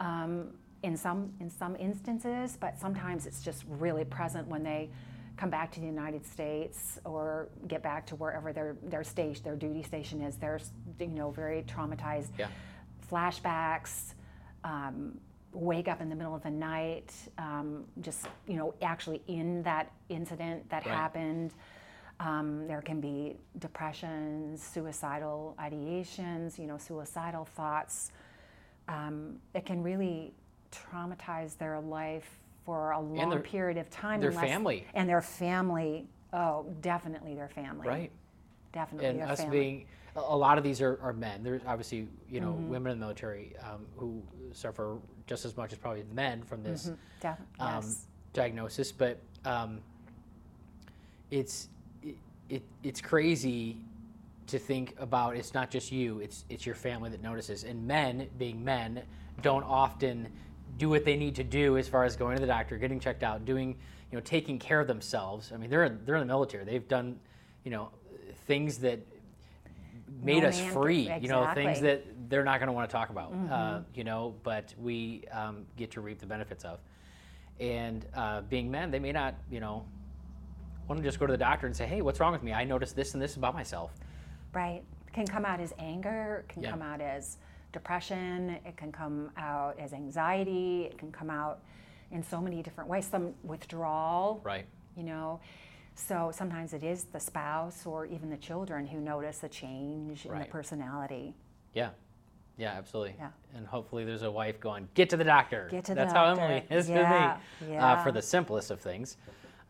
um, 0.00 0.48
in 0.82 0.96
some 0.96 1.32
in 1.40 1.50
some 1.50 1.76
instances 1.76 2.56
but 2.58 2.78
sometimes 2.78 3.26
it's 3.26 3.42
just 3.42 3.64
really 3.68 4.04
present 4.04 4.48
when 4.48 4.62
they 4.64 4.88
come 5.36 5.50
back 5.50 5.70
to 5.72 5.80
the 5.80 5.86
united 5.86 6.24
states 6.24 6.98
or 7.04 7.48
get 7.68 7.82
back 7.82 8.06
to 8.06 8.14
wherever 8.16 8.52
their 8.52 8.76
their 8.84 9.02
station 9.04 9.42
their 9.44 9.56
duty 9.56 9.82
station 9.82 10.20
is 10.22 10.36
they're 10.36 10.60
you 11.00 11.06
know 11.08 11.30
very 11.30 11.62
traumatized 11.62 12.30
Yeah. 12.38 12.48
flashbacks 13.10 14.14
um, 14.64 15.18
wake 15.52 15.88
up 15.88 16.00
in 16.00 16.08
the 16.08 16.16
middle 16.16 16.34
of 16.34 16.42
the 16.42 16.50
night 16.50 17.12
um, 17.38 17.84
just 18.00 18.26
you 18.48 18.56
know 18.56 18.74
actually 18.82 19.22
in 19.28 19.62
that 19.62 19.90
incident 20.08 20.68
that 20.70 20.84
Right. 20.86 20.94
happened 20.94 21.52
um, 22.20 22.66
there 22.68 22.80
can 22.80 23.00
be 23.00 23.36
depressions 23.58 24.62
suicidal 24.62 25.56
ideations 25.60 26.58
you 26.58 26.66
know 26.66 26.78
suicidal 26.78 27.44
thoughts 27.44 28.12
um, 28.88 29.38
it 29.54 29.64
can 29.66 29.82
really 29.82 30.32
traumatize 30.70 31.56
their 31.56 31.80
life 31.80 32.28
for 32.64 32.92
a 32.92 33.00
long 33.00 33.30
their- 33.30 33.40
period 33.40 33.76
of 33.78 33.90
time 33.90 34.20
their 34.20 34.30
unless- 34.30 34.44
family. 34.44 34.86
and 34.94 35.08
their 35.08 35.20
family 35.20 36.06
oh 36.32 36.66
definitely 36.80 37.34
their 37.34 37.48
family 37.48 37.86
Right. 37.86 38.12
definitely 38.72 39.08
and 39.08 39.20
their 39.20 39.28
us 39.28 39.40
family 39.40 39.58
being 39.58 39.86
a 40.16 40.36
lot 40.36 40.58
of 40.58 40.64
these 40.64 40.80
are, 40.80 40.98
are 41.02 41.12
men 41.12 41.42
there's 41.42 41.62
obviously 41.66 42.08
you 42.28 42.40
know 42.40 42.52
Mm-hmm. 42.52 42.68
women 42.68 42.92
in 42.92 42.98
the 42.98 43.04
military 43.04 43.54
um, 43.62 43.84
who 43.96 44.22
suffer 44.52 44.98
just 45.26 45.44
as 45.44 45.56
much 45.56 45.72
as 45.72 45.78
probably 45.78 46.02
the 46.02 46.14
men 46.14 46.42
from 46.42 46.62
this 46.62 46.90
Def- 47.20 47.38
um, 47.60 47.68
Mm-hmm. 47.68 47.76
yes. 47.88 48.06
diagnosis 48.32 48.92
but 48.92 49.20
um, 49.44 49.80
it's 51.30 51.68
it, 52.02 52.16
it, 52.48 52.62
it's 52.82 53.00
crazy 53.00 53.78
to 54.46 54.58
think 54.58 54.94
about 54.98 55.36
it's 55.36 55.54
not 55.54 55.70
just 55.70 55.90
you 55.92 56.20
it's 56.20 56.44
it's 56.48 56.66
your 56.66 56.74
family 56.74 57.10
that 57.10 57.22
notices 57.22 57.64
and 57.64 57.86
men 57.86 58.28
being 58.38 58.62
men 58.62 59.02
don't 59.42 59.62
often 59.64 60.28
do 60.76 60.88
what 60.88 61.04
they 61.04 61.16
need 61.16 61.36
to 61.36 61.44
do 61.44 61.76
as 61.78 61.88
far 61.88 62.04
as 62.04 62.16
going 62.16 62.36
to 62.36 62.40
the 62.40 62.46
doctor 62.46 62.76
getting 62.78 63.00
checked 63.00 63.22
out 63.22 63.44
doing 63.44 63.76
you 64.10 64.18
know 64.18 64.20
taking 64.20 64.58
care 64.58 64.80
of 64.80 64.86
themselves. 64.86 65.52
I 65.52 65.56
mean 65.56 65.70
they're 65.70 65.88
they're 65.88 66.16
in 66.16 66.20
the 66.20 66.26
military. 66.26 66.64
They've 66.64 66.86
done 66.86 67.18
you 67.64 67.70
know 67.70 67.90
things 68.46 68.78
that 68.78 69.00
made 70.22 70.42
No 70.42 70.48
us 70.48 70.60
free 70.60 71.10
you 71.20 71.28
know 71.28 71.50
things 71.54 71.80
that 71.80 72.04
they're 72.28 72.44
not 72.44 72.58
going 72.60 72.68
to 72.68 72.72
want 72.72 72.88
to 72.88 72.92
talk 72.92 73.10
about 73.10 73.32
uh, 73.50 73.80
you 73.94 74.04
know 74.04 74.34
but 74.42 74.74
we 74.78 75.24
um, 75.32 75.66
get 75.76 75.90
to 75.92 76.00
reap 76.00 76.18
the 76.18 76.26
benefits 76.26 76.64
of. 76.64 76.80
And 77.60 78.04
uh, 78.14 78.40
being 78.42 78.70
men 78.70 78.90
they 78.90 78.98
may 78.98 79.12
not 79.12 79.34
you 79.50 79.60
know 79.60 79.84
want 80.88 81.00
to 81.00 81.06
just 81.06 81.18
go 81.18 81.26
to 81.26 81.32
the 81.32 81.38
doctor 81.38 81.66
and 81.66 81.74
say 81.76 81.86
hey 81.86 82.02
what's 82.02 82.20
wrong 82.20 82.32
with 82.32 82.42
me? 82.42 82.52
I 82.52 82.64
noticed 82.64 82.96
this 82.96 83.14
and 83.14 83.22
this 83.22 83.36
about 83.36 83.54
myself. 83.54 83.92
Right. 84.52 84.82
Can 85.12 85.26
come 85.26 85.44
out 85.44 85.60
as 85.60 85.72
anger, 85.78 86.44
can 86.48 86.62
Yeah. 86.62 86.70
come 86.70 86.82
out 86.82 87.00
as 87.00 87.38
depression, 87.74 88.56
it 88.64 88.76
can 88.78 88.90
come 88.90 89.30
out 89.36 89.78
as 89.78 89.92
anxiety, 89.92 90.84
it 90.90 90.96
can 90.96 91.12
come 91.12 91.28
out 91.28 91.60
in 92.10 92.22
so 92.22 92.40
many 92.40 92.62
different 92.62 92.88
ways. 92.88 93.04
Some 93.06 93.34
withdrawal, 93.42 94.40
right 94.44 94.64
you 94.96 95.02
know. 95.02 95.40
So 95.96 96.30
sometimes 96.34 96.72
it 96.72 96.82
is 96.82 97.04
the 97.04 97.20
spouse 97.20 97.84
or 97.86 98.06
even 98.06 98.30
the 98.30 98.36
children 98.36 98.86
who 98.86 98.98
notice 99.00 99.42
a 99.44 99.48
change 99.48 100.24
in 100.26 100.38
the 100.38 100.44
personality. 100.46 101.34
yeah 101.74 101.90
yeah 102.56 102.72
absolutely 102.78 103.14
Yeah. 103.18 103.30
and 103.56 103.66
hopefully 103.66 104.04
there's 104.04 104.22
a 104.22 104.30
wife 104.30 104.60
going, 104.60 104.88
"Get 104.94 105.10
to 105.10 105.16
the 105.16 105.24
doctor." 105.24 105.68
Get 105.70 105.84
to 105.86 105.94
the 105.94 106.04
doctor. 106.04 106.12
That's 106.14 106.38
how. 106.38 106.44
Emily 106.44 106.64
is 106.70 106.88
Yeah, 106.88 107.38
with 107.60 107.68
me 107.70 107.76
uh, 107.76 108.02
for 108.04 108.12
the 108.12 108.22
simplest 108.22 108.70
of 108.70 108.80
things. 108.80 109.16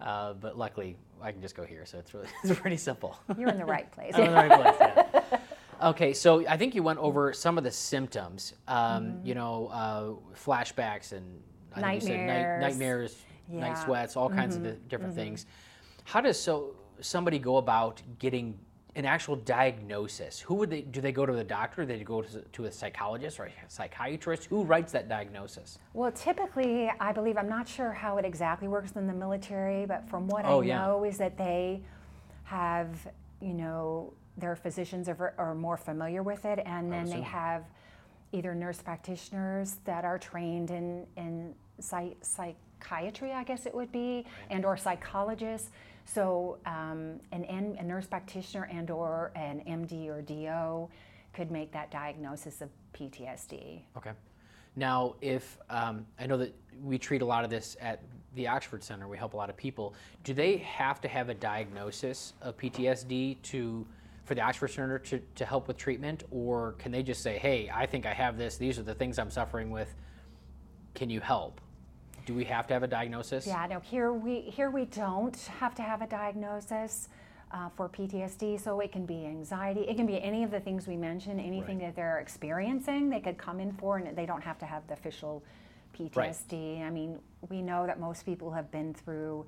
Uh, 0.00 0.34
but 0.34 0.58
luckily, 0.58 0.96
I 1.22 1.32
can 1.32 1.40
just 1.40 1.54
go 1.54 1.64
here, 1.64 1.86
so 1.86 1.98
it's 1.98 2.12
really 2.14 2.28
it's 2.44 2.58
pretty 2.60 2.76
simple. 2.76 3.16
You're 3.38 3.48
in 3.48 3.58
the 3.58 3.64
right 3.64 3.90
place. 3.90 4.12
I'm 4.16 4.24
in 4.24 4.30
the 4.32 4.36
right 4.36 4.60
place. 4.60 4.76
Yeah. 4.80 5.38
Okay, 5.84 6.14
so 6.14 6.46
I 6.48 6.56
think 6.56 6.74
you 6.74 6.82
went 6.82 6.98
over 6.98 7.32
some 7.32 7.58
of 7.58 7.64
the 7.64 7.70
symptoms. 7.70 8.54
Um, 8.66 9.04
Mm-hmm. 9.04 9.26
You 9.26 9.34
know, 9.34 9.66
uh, 9.68 10.36
flashbacks 10.38 11.12
and 11.12 11.42
I 11.74 11.80
think 11.82 11.94
you 11.94 12.00
said 12.00 12.20
night, 12.20 12.26
Nightmares. 12.26 12.60
nightmares, 12.60 13.16
night 13.48 13.72
Mm-hmm. 13.74 13.84
sweats, 13.84 14.16
all 14.16 14.30
kinds 14.30 14.56
of 14.56 14.62
the 14.62 14.72
different 14.88 15.14
things. 15.14 15.46
How 16.04 16.20
does 16.20 16.40
so 16.40 16.74
somebody 17.00 17.38
go 17.38 17.56
about 17.58 18.00
getting 18.18 18.58
an 18.96 19.04
actual 19.04 19.36
diagnosis? 19.36 20.40
Who 20.40 20.54
would 20.54 20.70
they 20.70 20.82
do? 20.82 21.00
They 21.00 21.12
go 21.12 21.26
to 21.26 21.32
the 21.32 21.44
doctor? 21.44 21.84
They 21.84 21.98
go 22.04 22.22
to, 22.22 22.40
to 22.40 22.64
a 22.66 22.72
psychologist 22.72 23.38
or 23.40 23.44
a 23.46 23.52
psychiatrist? 23.68 24.44
Who 24.46 24.62
writes 24.62 24.92
that 24.92 25.08
diagnosis? 25.08 25.78
Well, 25.92 26.12
typically, 26.12 26.90
I 27.00 27.12
believe, 27.12 27.36
I'm 27.36 27.48
not 27.48 27.68
sure 27.68 27.92
how 27.92 28.16
it 28.18 28.24
exactly 28.24 28.68
works 28.68 28.92
in 28.92 29.06
the 29.06 29.12
military, 29.12 29.84
but 29.84 30.08
from 30.08 30.28
what 30.28 30.44
Oh, 30.46 30.62
I 30.62 30.66
yeah. 30.66 30.86
know 30.86 31.04
is 31.04 31.18
that 31.18 31.36
they 31.36 31.82
have, 32.44 33.08
you 33.40 33.52
know, 33.54 34.12
their 34.36 34.56
physicians 34.56 35.08
are, 35.08 35.34
are 35.38 35.54
more 35.54 35.76
familiar 35.76 36.22
with 36.22 36.44
it, 36.44 36.60
and 36.64 36.92
then 36.92 37.06
they 37.06 37.20
have 37.20 37.64
either 38.32 38.54
nurse 38.54 38.82
practitioners 38.82 39.76
that 39.84 40.04
are 40.04 40.18
trained 40.18 40.70
in, 40.70 41.06
in 41.16 41.54
psy- 41.78 42.14
psychiatry, 42.20 43.32
I 43.32 43.44
guess 43.44 43.64
it 43.66 43.74
would 43.74 43.92
be, 43.92 44.26
and 44.50 44.64
or 44.64 44.76
psychologists. 44.76 45.70
So 46.04 46.58
um, 46.66 47.20
an, 47.32 47.44
N- 47.44 47.76
a 47.78 47.84
nurse 47.84 48.06
practitioner 48.06 48.68
and 48.70 48.90
or 48.90 49.30
an 49.36 49.62
MD 49.66 50.08
or 50.08 50.20
DO 50.20 50.88
could 51.32 51.50
make 51.50 51.72
that 51.72 51.90
diagnosis 51.90 52.60
of 52.60 52.70
PTSD. 52.92 53.82
Okay. 53.96 54.10
Now, 54.76 55.14
if 55.20 55.58
um, 55.70 56.04
I 56.18 56.26
know 56.26 56.36
that 56.38 56.54
we 56.82 56.98
treat 56.98 57.22
a 57.22 57.24
lot 57.24 57.44
of 57.44 57.50
this 57.50 57.76
at 57.80 58.02
the 58.34 58.48
Oxford 58.48 58.82
Center, 58.82 59.06
we 59.06 59.16
help 59.16 59.34
a 59.34 59.36
lot 59.36 59.48
of 59.48 59.56
people. 59.56 59.94
Do 60.24 60.34
they 60.34 60.56
have 60.58 61.00
to 61.02 61.08
have 61.08 61.28
a 61.28 61.34
diagnosis 61.34 62.32
of 62.42 62.56
PTSD 62.56 63.40
to 63.42 63.86
for 64.24 64.34
the 64.34 64.40
Oxford 64.40 64.68
Center 64.68 64.98
to, 64.98 65.20
to 65.36 65.44
help 65.44 65.68
with 65.68 65.76
treatment, 65.76 66.24
or 66.30 66.72
can 66.72 66.92
they 66.92 67.02
just 67.02 67.22
say, 67.22 67.38
"Hey, 67.38 67.70
I 67.72 67.86
think 67.86 68.06
I 68.06 68.14
have 68.14 68.38
this. 68.38 68.56
These 68.56 68.78
are 68.78 68.82
the 68.82 68.94
things 68.94 69.18
I'm 69.18 69.30
suffering 69.30 69.70
with. 69.70 69.94
Can 70.94 71.10
you 71.10 71.20
help?" 71.20 71.60
Do 72.26 72.34
we 72.34 72.44
have 72.44 72.66
to 72.68 72.74
have 72.74 72.82
a 72.82 72.88
diagnosis? 72.88 73.46
Yeah, 73.46 73.66
no, 73.68 73.80
here 73.80 74.12
we 74.12 74.40
here 74.40 74.70
we 74.70 74.86
don't 74.86 75.36
have 75.60 75.74
to 75.76 75.82
have 75.82 76.00
a 76.00 76.06
diagnosis 76.06 77.08
uh, 77.52 77.68
for 77.76 77.88
PTSD. 77.88 78.60
So 78.60 78.80
it 78.80 78.92
can 78.92 79.04
be 79.04 79.26
anxiety, 79.26 79.82
it 79.82 79.96
can 79.96 80.06
be 80.06 80.20
any 80.22 80.42
of 80.42 80.50
the 80.50 80.60
things 80.60 80.86
we 80.86 80.96
mentioned, 80.96 81.38
anything 81.40 81.78
that 81.78 81.94
they're 81.94 82.18
experiencing, 82.18 83.10
they 83.10 83.20
could 83.20 83.36
come 83.36 83.60
in 83.60 83.72
for, 83.72 83.98
and 83.98 84.16
they 84.16 84.26
don't 84.26 84.42
have 84.42 84.58
to 84.58 84.66
have 84.66 84.86
the 84.86 84.94
official 84.94 85.44
PTSD. 85.96 86.82
I 86.82 86.90
mean, 86.90 87.18
we 87.50 87.60
know 87.60 87.86
that 87.86 88.00
most 88.00 88.24
people 88.24 88.50
have 88.52 88.70
been 88.70 88.94
through 88.94 89.46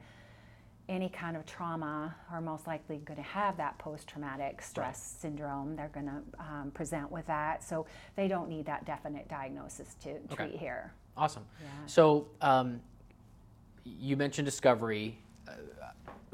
any 0.89 1.09
kind 1.09 1.37
of 1.37 1.45
trauma 1.47 2.15
are 2.31 2.41
most 2.41 2.67
likely 2.67 2.99
going 2.99 3.17
to 3.17 3.23
have 3.23 3.57
that 3.57 3.77
post-traumatic 3.79 4.63
stress 4.63 5.17
syndrome. 5.21 5.75
They're 5.75 5.91
going 5.93 6.07
to 6.07 6.23
um, 6.39 6.71
present 6.73 7.11
with 7.11 7.27
that, 7.27 7.63
so 7.65 7.87
they 8.15 8.29
don't 8.29 8.49
need 8.49 8.67
that 8.67 8.85
definite 8.85 9.29
diagnosis 9.29 9.97
to 10.03 10.19
treat 10.35 10.55
here. 10.57 10.93
Awesome. 11.17 11.45
Yeah. 11.61 11.69
So 11.87 12.29
um, 12.41 12.81
you 13.85 14.17
mentioned 14.17 14.45
discovery. 14.45 15.19
Uh, 15.49 15.53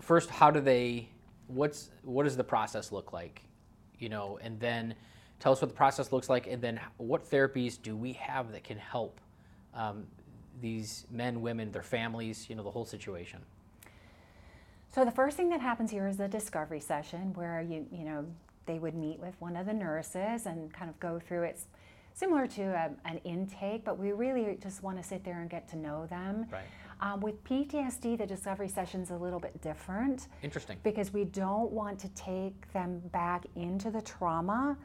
first, 0.00 0.28
how 0.28 0.50
do 0.50 0.60
they? 0.60 1.08
What's 1.46 1.90
what 2.02 2.24
does 2.24 2.36
the 2.36 2.44
process 2.44 2.92
look 2.92 3.12
like? 3.12 3.42
You 3.98 4.08
know, 4.08 4.38
and 4.42 4.58
then 4.60 4.94
tell 5.38 5.52
us 5.52 5.60
what 5.60 5.68
the 5.68 5.76
process 5.76 6.12
looks 6.12 6.28
like, 6.28 6.46
and 6.46 6.60
then 6.60 6.80
what 6.98 7.28
therapies 7.28 7.80
do 7.80 7.96
we 7.96 8.12
have 8.14 8.52
that 8.52 8.64
can 8.64 8.78
help 8.78 9.20
um, 9.74 10.06
these 10.60 11.06
men, 11.10 11.40
women, 11.40 11.70
their 11.72 11.82
families, 11.82 12.48
you 12.48 12.56
know, 12.56 12.62
the 12.62 12.70
whole 12.70 12.84
situation. 12.84 13.40
So 14.94 15.06
the 15.06 15.10
first 15.10 15.38
thing 15.38 15.48
that 15.48 15.62
happens 15.62 15.90
here 15.90 16.06
is 16.06 16.20
a 16.20 16.28
discovery 16.28 16.80
session 16.80 17.32
where 17.32 17.62
you 17.62 17.86
you 17.90 18.04
know 18.04 18.26
they 18.66 18.78
would 18.78 18.94
meet 18.94 19.18
with 19.18 19.34
one 19.40 19.56
of 19.56 19.66
the 19.66 19.72
nurses 19.72 20.46
and 20.46 20.72
kind 20.72 20.90
of 20.90 21.00
go 21.00 21.18
through 21.18 21.44
it's 21.44 21.66
similar 22.14 22.46
to 22.46 22.62
a, 22.62 22.90
an 23.08 23.18
intake, 23.24 23.86
but 23.86 23.98
we 23.98 24.12
really 24.12 24.58
just 24.62 24.82
want 24.82 24.98
to 24.98 25.02
sit 25.02 25.24
there 25.24 25.40
and 25.40 25.48
get 25.48 25.66
to 25.66 25.76
know 25.78 26.06
them. 26.06 26.44
Right. 26.52 26.64
Um, 27.00 27.22
with 27.22 27.42
PTSD, 27.42 28.18
the 28.18 28.26
discovery 28.26 28.68
session's 28.68 29.10
a 29.10 29.16
little 29.16 29.40
bit 29.40 29.58
different 29.62 30.28
Interesting. 30.42 30.76
because 30.82 31.10
we 31.10 31.24
don't 31.24 31.72
want 31.72 31.98
to 32.00 32.08
take 32.10 32.70
them 32.74 33.00
back 33.12 33.46
into 33.56 33.90
the 33.90 34.02
trauma 34.02 34.76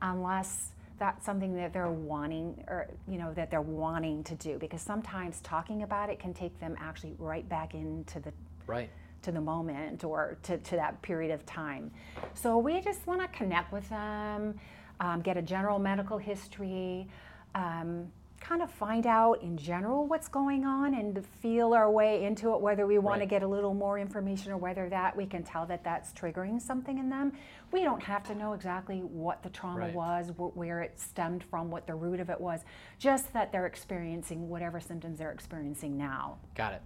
unless 0.00 0.70
that's 0.98 1.26
something 1.26 1.56
that 1.56 1.72
they're 1.72 1.90
wanting 1.90 2.64
or 2.68 2.86
you 3.08 3.18
know 3.18 3.34
that 3.34 3.50
they're 3.50 3.60
wanting 3.60 4.22
to 4.24 4.34
do 4.36 4.58
because 4.58 4.80
sometimes 4.80 5.40
talking 5.40 5.82
about 5.82 6.08
it 6.08 6.20
can 6.20 6.32
take 6.32 6.58
them 6.60 6.76
actually 6.78 7.14
right 7.18 7.46
back 7.48 7.74
into 7.74 8.20
the 8.20 8.32
Right. 8.66 8.90
To 9.26 9.32
the 9.32 9.40
moment 9.40 10.04
or 10.04 10.38
to, 10.44 10.56
to 10.58 10.76
that 10.76 11.02
period 11.02 11.32
of 11.32 11.44
time. 11.44 11.90
So 12.34 12.58
we 12.58 12.80
just 12.80 13.06
want 13.08 13.20
to 13.20 13.28
connect 13.28 13.72
with 13.72 13.88
them, 13.90 14.58
um, 15.00 15.20
get 15.20 15.36
a 15.36 15.42
general 15.42 15.80
medical 15.80 16.16
history, 16.16 17.08
um, 17.56 18.06
kind 18.38 18.62
of 18.62 18.70
find 18.70 19.04
out 19.06 19.42
in 19.42 19.56
general 19.56 20.06
what's 20.06 20.28
going 20.28 20.64
on 20.64 20.94
and 20.94 21.26
feel 21.40 21.74
our 21.74 21.90
way 21.90 22.22
into 22.24 22.54
it, 22.54 22.60
whether 22.60 22.86
we 22.86 22.98
want 22.98 23.18
to 23.20 23.26
get 23.26 23.42
a 23.42 23.46
little 23.46 23.74
more 23.74 23.98
information 23.98 24.52
or 24.52 24.58
whether 24.58 24.88
that 24.88 25.16
we 25.16 25.26
can 25.26 25.42
tell 25.42 25.66
that 25.66 25.82
that's 25.82 26.12
triggering 26.12 26.60
something 26.62 26.98
in 26.98 27.08
them. 27.08 27.32
We 27.72 27.82
don't 27.82 28.02
have 28.02 28.22
to 28.28 28.34
know 28.36 28.52
exactly 28.52 29.00
what 29.00 29.42
the 29.42 29.48
trauma 29.48 29.86
Right. 29.86 29.94
was, 29.94 30.28
wh- 30.38 30.56
where 30.56 30.82
it 30.82 31.00
stemmed 31.00 31.42
from, 31.42 31.68
what 31.70 31.88
the 31.88 31.94
root 31.96 32.20
of 32.20 32.30
it 32.30 32.40
was, 32.40 32.60
just 33.00 33.32
that 33.32 33.50
they're 33.50 33.66
experiencing 33.66 34.48
whatever 34.48 34.78
symptoms 34.78 35.18
they're 35.18 35.32
experiencing 35.32 35.96
now. 35.96 36.36
Got 36.54 36.74
it. 36.74 36.82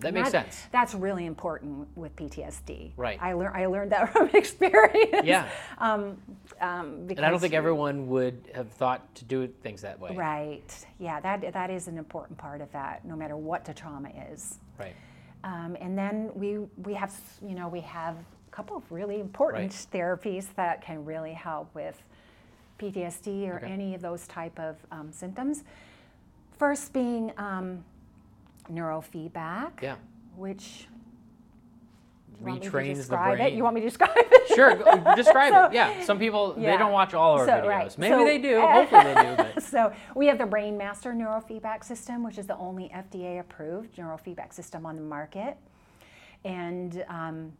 That 0.00 0.08
And 0.08 0.14
makes 0.16 0.30
that- 0.32 0.52
sense. 0.52 0.66
That's 0.72 0.94
really 0.94 1.26
important 1.26 1.88
with 1.96 2.14
PTSD. 2.16 2.92
Right. 2.96 3.18
I 3.20 3.32
learned 3.34 3.56
I 3.56 3.66
learned 3.66 3.92
that 3.92 4.12
from 4.12 4.28
experience. 4.34 5.24
Yeah. 5.26 5.48
Um, 5.78 6.16
um, 6.60 7.06
And 7.08 7.20
I 7.20 7.30
don't 7.30 7.38
think 7.40 7.54
everyone 7.54 8.08
would 8.08 8.50
have 8.54 8.70
thought 8.72 9.14
to 9.16 9.24
do 9.24 9.46
things 9.62 9.80
that 9.82 9.98
way. 9.98 10.14
Right. 10.14 10.86
Yeah. 10.98 11.20
That 11.20 11.52
that 11.52 11.70
is 11.70 11.88
an 11.88 11.96
important 11.98 12.38
part 12.38 12.60
of 12.60 12.70
that. 12.72 13.04
No 13.04 13.16
matter 13.16 13.36
what 13.36 13.64
the 13.64 13.72
trauma 13.74 14.10
is. 14.32 14.58
Right. 14.78 14.94
Um, 15.44 15.76
and 15.80 15.96
then 15.96 16.30
we 16.34 16.58
we 16.84 16.94
have 16.94 17.14
you 17.46 17.54
know 17.54 17.68
we 17.68 17.80
have 17.80 18.16
a 18.16 18.50
couple 18.56 18.76
of 18.76 18.90
really 18.92 19.20
important 19.20 19.72
therapies 19.92 20.46
that 20.56 20.82
can 20.82 21.04
really 21.04 21.32
help 21.32 21.74
with 21.74 22.02
PTSD 22.78 23.48
or 23.48 23.56
Okay. 23.56 23.66
any 23.72 23.94
of 23.94 24.00
those 24.02 24.26
type 24.26 24.58
of 24.58 24.76
um, 24.90 25.12
symptoms. 25.12 25.64
First 26.58 26.92
being 26.92 27.32
um, 27.38 27.82
neurofeedback. 28.70 29.82
Yeah. 29.82 29.96
Which 30.36 30.86
you 32.38 32.46
want 32.46 32.60
me 32.62 32.68
to 32.70 32.70
Retrains 32.76 32.88
the 32.88 32.94
describe 32.94 33.36
brain. 33.36 33.52
it? 33.52 33.56
You 33.56 33.62
want 33.62 33.74
me 33.74 33.80
to 33.82 33.86
describe 33.86 34.12
it? 34.16 34.54
Sure, 34.54 34.74
describe 35.16 35.52
So- 35.52 35.64
it. 35.66 35.72
Yeah, 35.74 36.02
some 36.04 36.18
people 36.18 36.54
they 36.54 36.76
don't 36.78 36.92
watch 36.92 37.12
all 37.12 37.38
our 37.38 37.46
So, 37.46 37.52
videos. 37.52 37.68
right. 37.68 37.98
Maybe 37.98 38.14
So- 38.14 38.24
they 38.24 38.38
do. 38.38 38.60
Hopefully 38.66 39.02
they 39.14 39.14
do. 39.14 39.36
But 39.36 39.62
so 39.74 39.92
we 40.14 40.26
have 40.26 40.38
the 40.38 40.44
BrainMaster 40.44 41.14
neurofeedback 41.14 41.84
system, 41.84 42.22
which 42.22 42.38
is 42.38 42.46
the 42.46 42.56
only 42.56 42.88
FDA 42.94 43.40
approved 43.40 43.96
neurofeedback 43.96 44.52
system 44.54 44.86
on 44.86 44.96
the 44.96 45.02
market. 45.02 45.58
And 46.44 47.04
um, 47.08 47.52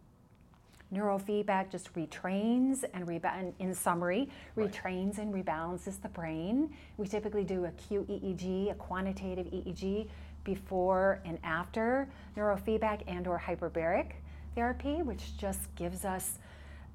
neurofeedback 0.94 1.70
just 1.70 1.92
retrains 1.92 2.84
and 2.94 3.06
reba- 3.06 3.52
in 3.58 3.74
summary, 3.74 4.30
Right. 4.56 4.72
retrains 4.72 5.18
and 5.18 5.32
rebalances 5.34 6.00
the 6.00 6.08
brain. 6.08 6.70
We 6.96 7.06
typically 7.06 7.44
do 7.44 7.66
a 7.66 7.70
QEEG, 7.72 8.70
a 8.70 8.74
quantitative 8.74 9.46
EEG, 9.48 10.08
before 10.44 11.20
and 11.24 11.38
after 11.42 12.08
neurofeedback 12.36 13.02
and 13.06 13.26
or 13.26 13.38
hyperbaric 13.38 14.12
therapy, 14.54 15.02
which 15.02 15.36
just 15.36 15.74
gives 15.76 16.04
us 16.04 16.38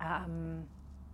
um, 0.01 0.65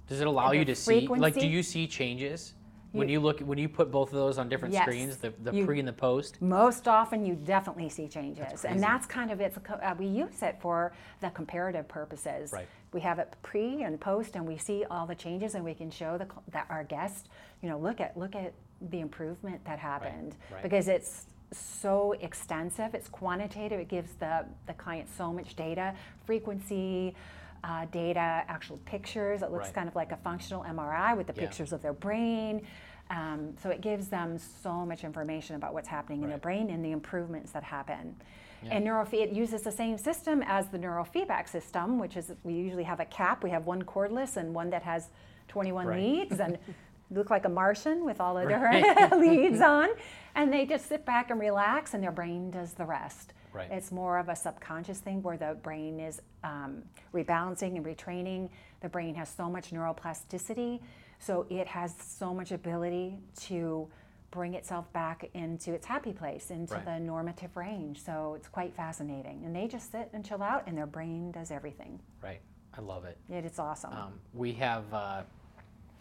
does 0.07 0.19
it 0.19 0.27
allow 0.27 0.51
you 0.51 0.65
to 0.65 0.75
see? 0.75 1.07
Like, 1.07 1.35
do 1.35 1.47
you 1.47 1.63
see 1.63 1.87
changes 1.87 2.53
when 2.91 3.07
you 3.07 3.21
look 3.21 3.39
when 3.39 3.57
you 3.57 3.69
put 3.69 3.91
both 3.91 4.09
of 4.09 4.15
those 4.15 4.37
on 4.37 4.49
different 4.49 4.73
Yes. 4.73 4.83
screens, 4.83 5.17
the, 5.17 5.33
the 5.43 5.53
You- 5.53 5.65
pre 5.65 5.79
and 5.79 5.87
the 5.87 5.93
post? 5.93 6.41
Most 6.41 6.87
often, 6.87 7.25
you 7.25 7.35
definitely 7.35 7.87
see 7.87 8.09
changes, 8.09 8.45
crazy. 8.45 8.67
and 8.67 8.83
that's 8.83 9.05
kind 9.05 9.31
of 9.31 9.39
it's. 9.39 9.57
Uh, 9.57 9.95
we 9.97 10.07
use 10.07 10.41
it 10.41 10.57
for 10.59 10.91
the 11.21 11.29
comparative 11.29 11.87
purposes. 11.87 12.51
Right. 12.51 12.67
We 12.91 12.99
have 13.01 13.19
it 13.19 13.33
pre 13.41 13.83
and 13.83 13.99
post, 13.99 14.35
and 14.35 14.45
we 14.45 14.57
see 14.57 14.83
all 14.91 15.05
the 15.07 15.15
changes, 15.15 15.55
and 15.55 15.63
we 15.63 15.73
can 15.73 15.89
show 15.89 16.17
the 16.17 16.27
that 16.51 16.67
our 16.69 16.83
guest, 16.83 17.29
you 17.61 17.69
know, 17.69 17.77
look 17.77 18.01
at 18.01 18.17
look 18.17 18.35
at 18.35 18.53
the 18.89 18.99
improvement 18.99 19.63
that 19.63 19.79
happened 19.79 20.35
right. 20.51 20.63
because 20.63 20.87
it's 20.89 21.27
so 21.51 22.13
extensive. 22.21 22.93
It's 22.95 23.09
quantitative. 23.09 23.79
It 23.79 23.87
gives 23.87 24.13
the 24.15 24.45
the 24.67 24.73
client 24.73 25.09
so 25.15 25.31
much 25.33 25.55
data, 25.55 25.93
frequency. 26.25 27.15
Uh, 27.63 27.85
data, 27.91 28.43
actual 28.47 28.77
pictures. 28.85 29.43
It 29.43 29.51
looks 29.51 29.65
Right. 29.67 29.75
kind 29.75 29.87
of 29.87 29.95
like 29.95 30.11
a 30.11 30.17
functional 30.17 30.63
MRI 30.63 31.13
with 31.13 31.27
the 31.27 31.33
Yeah. 31.35 31.41
pictures 31.41 31.71
of 31.71 31.83
their 31.83 31.93
brain. 31.93 32.65
Um, 33.11 33.55
so 33.61 33.69
it 33.69 33.81
gives 33.81 34.07
them 34.07 34.39
so 34.39 34.83
much 34.83 35.03
information 35.03 35.55
about 35.55 35.71
what's 35.75 35.87
happening 35.87 36.23
in 36.23 36.29
their 36.29 36.39
brain 36.39 36.71
and 36.71 36.83
the 36.83 36.91
improvements 36.91 37.51
that 37.51 37.61
happen. 37.61 38.15
Yeah. 38.63 38.73
And 38.77 38.87
neurofeed 38.87 39.21
it 39.25 39.29
uses 39.29 39.61
the 39.61 39.71
same 39.71 39.99
system 39.99 40.41
as 40.47 40.69
the 40.69 40.79
neurofeedback 40.79 41.47
system, 41.47 41.99
which 41.99 42.17
is 42.17 42.33
we 42.43 42.53
usually 42.53 42.85
have 42.85 42.99
a 42.99 43.05
cap. 43.05 43.43
We 43.43 43.51
have 43.51 43.67
one 43.67 43.83
cordless 43.83 44.37
and 44.37 44.55
one 44.55 44.71
that 44.71 44.81
has 44.81 45.11
21 45.47 45.85
Right. 45.85 45.99
leads, 45.99 46.39
and 46.39 46.57
look 47.11 47.29
like 47.29 47.45
a 47.45 47.49
Martian 47.49 48.05
with 48.05 48.19
all 48.19 48.35
the 48.35 48.45
different 48.47 49.19
leads 49.19 49.61
on, 49.75 49.89
and 50.35 50.51
they 50.51 50.65
just 50.65 50.87
sit 50.87 51.05
back 51.05 51.29
and 51.29 51.39
relax, 51.39 51.93
and 51.93 52.03
their 52.03 52.11
brain 52.11 52.49
does 52.49 52.73
the 52.73 52.85
rest. 52.85 53.33
Right. 53.53 53.67
It's 53.69 53.91
more 53.91 54.17
of 54.17 54.29
a 54.29 54.35
subconscious 54.35 54.99
thing 54.99 55.21
where 55.21 55.37
the 55.37 55.57
brain 55.61 55.99
is 55.99 56.21
um, 56.43 56.83
rebalancing 57.13 57.75
and 57.75 57.85
retraining. 57.85 58.49
The 58.79 58.87
brain 58.89 59.13
has 59.15 59.27
so 59.29 59.49
much 59.49 59.71
neuroplasticity, 59.71 60.79
so 61.19 61.45
it 61.49 61.67
has 61.67 61.93
so 61.99 62.33
much 62.33 62.51
ability 62.51 63.17
to 63.41 63.87
bring 64.31 64.53
itself 64.53 64.91
back 64.93 65.29
into 65.33 65.73
its 65.73 65.85
happy 65.85 66.13
place, 66.13 66.49
into 66.51 66.75
Right. 66.75 66.85
the 66.85 66.99
normative 66.99 67.57
range. 67.57 68.01
So 68.01 68.35
it's 68.37 68.47
quite 68.47 68.73
fascinating. 68.73 69.43
And 69.43 69.53
they 69.53 69.67
just 69.67 69.91
sit 69.91 70.09
and 70.13 70.23
chill 70.25 70.41
out, 70.41 70.63
and 70.67 70.77
their 70.77 70.85
brain 70.87 71.31
does 71.31 71.51
everything. 71.51 71.99
Right. 72.23 72.39
I 72.73 72.79
love 72.79 73.03
it. 73.03 73.17
It, 73.29 73.43
it's 73.43 73.59
awesome. 73.59 73.91
Um, 73.91 74.13
we 74.33 74.53
have, 74.53 74.85
uh, 74.93 75.23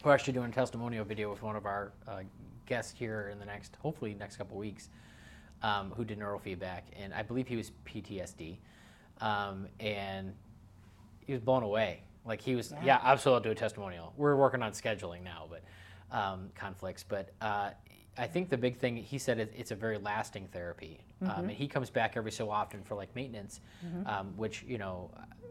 we're 0.05 0.15
actually 0.15 0.33
doing 0.33 0.51
a 0.51 0.53
testimonial 0.53 1.05
video 1.05 1.31
with 1.31 1.43
one 1.43 1.57
of 1.57 1.67
our 1.67 1.93
uh, 2.09 2.21
guests 2.67 2.95
here 2.97 3.29
in 3.33 3.39
the 3.39 3.45
next, 3.45 3.77
hopefully, 3.77 4.15
next 4.19 4.37
couple 4.37 4.57
weeks, 4.57 4.89
um, 5.63 5.91
who 5.97 6.05
did 6.05 6.19
neurofeedback, 6.19 6.83
and 6.99 7.13
I 7.13 7.23
believe 7.23 7.47
he 7.47 7.57
was 7.57 7.71
PTSD, 7.87 8.57
um, 9.21 9.67
and 9.79 10.33
he 11.27 11.33
was 11.33 11.43
blown 11.43 11.63
away. 11.63 12.03
Like 12.25 12.41
he 12.41 12.55
was, 12.55 12.73
yeah, 12.73 12.85
Yeah. 12.85 13.01
absolutely, 13.03 13.37
I'll 13.37 13.43
do 13.43 13.51
a 13.51 13.61
testimonial. 13.61 14.13
We're 14.17 14.37
working 14.37 14.63
on 14.63 14.73
scheduling 14.73 15.23
now, 15.23 15.49
but 15.51 15.63
um, 16.17 16.51
conflicts. 16.55 17.03
But 17.03 17.31
uh, 17.41 17.71
I 18.17 18.27
think 18.27 18.49
the 18.49 18.57
big 18.59 18.77
thing 18.79 18.97
he 18.97 19.19
said 19.19 19.39
is 19.39 19.49
it's 19.57 19.71
a 19.71 19.77
very 19.77 19.99
lasting 19.99 20.49
therapy, 20.53 21.01
um, 21.23 21.49
and 21.49 21.51
he 21.51 21.69
comes 21.69 21.91
back 21.91 22.17
every 22.17 22.33
so 22.33 22.51
often 22.51 22.83
for 22.83 22.95
like 22.95 23.15
maintenance, 23.15 23.61
um, 24.07 24.37
which 24.37 24.65
you 24.67 24.79
know. 24.79 25.11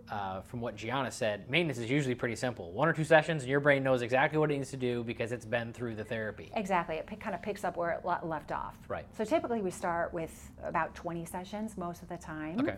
Uh, 0.09 0.41
from 0.41 0.59
what 0.59 0.75
Gianna 0.75 1.11
said, 1.11 1.47
maintenance 1.51 1.77
is 1.77 1.87
usually 1.87 2.15
pretty 2.15 2.35
simple. 2.35 2.71
One 2.71 2.87
or 2.89 2.93
two 2.93 3.03
sessions, 3.03 3.43
and 3.43 3.49
your 3.49 3.59
brain 3.59 3.83
knows 3.83 4.01
exactly 4.01 4.39
what 4.39 4.49
it 4.49 4.57
needs 4.57 4.71
to 4.71 4.77
do 4.77 5.03
because 5.03 5.31
it's 5.31 5.45
been 5.45 5.71
through 5.71 5.93
the 5.93 6.03
therapy. 6.03 6.51
Exactly. 6.55 6.95
It 6.95 7.05
pick, 7.05 7.19
kind 7.19 7.35
of 7.35 7.43
picks 7.43 7.63
up 7.63 7.77
where 7.77 7.91
it 7.91 8.03
le- 8.03 8.19
left 8.23 8.51
off. 8.51 8.75
Right. 8.87 9.05
So 9.15 9.23
typically 9.23 9.61
we 9.61 9.69
start 9.69 10.11
with 10.11 10.49
about 10.63 10.95
20 10.95 11.25
sessions 11.25 11.77
most 11.77 12.01
of 12.01 12.09
the 12.09 12.17
time. 12.17 12.59
Okay. 12.59 12.77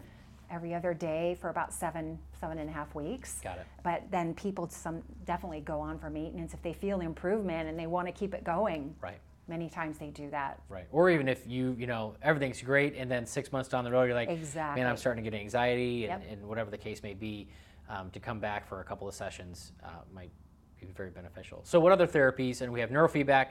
Every 0.49 0.73
other 0.73 0.93
day 0.93 1.37
for 1.39 1.49
about 1.49 1.71
seven, 1.73 2.19
seven 2.37 2.57
and 2.57 2.69
a 2.69 2.73
half 2.73 2.93
weeks. 2.95 3.39
Got 3.41 3.59
it. 3.59 3.67
But 3.81 4.03
then 4.11 4.33
people 4.33 4.67
some 4.67 5.01
definitely 5.23 5.61
go 5.61 5.79
on 5.79 5.99
for 5.99 6.09
maintenance 6.09 6.53
if 6.53 6.61
they 6.61 6.73
feel 6.73 6.99
improvement 6.99 7.69
and 7.69 7.79
they 7.79 7.87
want 7.87 8.07
to 8.07 8.11
keep 8.11 8.33
it 8.33 8.43
going. 8.43 8.93
Right. 9.01 9.19
Many 9.51 9.69
times 9.69 9.97
they 9.97 10.11
do 10.11 10.29
that. 10.29 10.61
Right. 10.69 10.85
Or 10.93 11.09
even 11.09 11.27
if 11.27 11.45
you, 11.45 11.75
you 11.77 11.85
know, 11.85 12.15
everything's 12.21 12.61
great 12.61 12.95
and 12.95 13.11
then 13.11 13.25
six 13.25 13.51
months 13.51 13.67
down 13.67 13.83
the 13.83 13.91
road, 13.91 14.03
you're 14.05 14.15
like, 14.15 14.29
man, 14.55 14.87
I'm 14.87 14.95
starting 14.95 15.21
to 15.21 15.29
get 15.29 15.37
anxiety 15.37 16.05
and, 16.05 16.23
Yep. 16.23 16.31
and 16.31 16.47
whatever 16.47 16.71
the 16.71 16.77
case 16.77 17.03
may 17.03 17.13
be, 17.13 17.49
um, 17.89 18.09
to 18.11 18.19
come 18.21 18.39
back 18.39 18.65
for 18.65 18.79
a 18.79 18.83
couple 18.85 19.09
of 19.09 19.13
sessions 19.13 19.73
uh, 19.83 19.89
might 20.15 20.31
be 20.79 20.87
very 20.95 21.09
beneficial. 21.09 21.59
So, 21.65 21.81
what 21.81 21.91
other 21.91 22.07
therapies, 22.07 22.61
and 22.61 22.71
we 22.71 22.79
have 22.79 22.91
neurofeedback, 22.91 23.47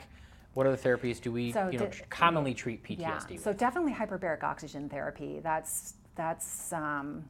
what 0.55 0.67
other 0.67 0.77
therapies 0.79 1.21
do 1.21 1.31
we, 1.33 1.53
So 1.53 1.69
you 1.69 1.79
know, 1.79 1.85
di- 1.85 1.91
tr- 1.99 2.05
commonly 2.09 2.55
treat 2.55 2.83
PTSD 2.83 2.99
Yeah. 3.03 3.21
with? 3.35 3.43
So 3.43 3.53
definitely 3.53 3.93
hyperbaric 3.93 4.43
oxygen 4.43 4.89
therapy. 4.89 5.41
That's 5.43 5.97
that's 6.17 6.73
um, 6.73 7.27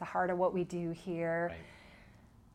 the 0.00 0.04
heart 0.04 0.30
of 0.30 0.38
what 0.38 0.52
we 0.52 0.64
do 0.64 0.90
here. 0.90 1.50
Right. 1.52 1.58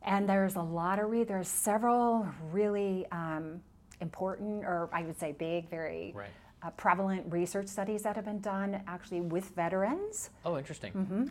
And 0.02 0.28
there's 0.28 0.56
a 0.56 0.62
lot 0.62 0.98
of 0.98 1.08
re- 1.08 1.24
there's 1.24 1.48
several 1.48 2.28
really 2.52 3.06
um, 3.10 3.62
important, 4.00 4.64
or 4.64 4.88
I 4.92 5.02
would 5.02 5.18
say 5.18 5.32
big, 5.32 5.68
very 5.70 6.12
Right. 6.14 6.30
uh, 6.62 6.70
prevalent 6.70 7.30
research 7.32 7.68
studies 7.68 8.02
that 8.02 8.16
have 8.16 8.24
been 8.24 8.40
done 8.40 8.82
actually 8.86 9.20
with 9.20 9.50
veterans 9.54 10.30
Oh, 10.44 10.56
interesting. 10.58 10.92
Mm-hmm. 10.92 11.24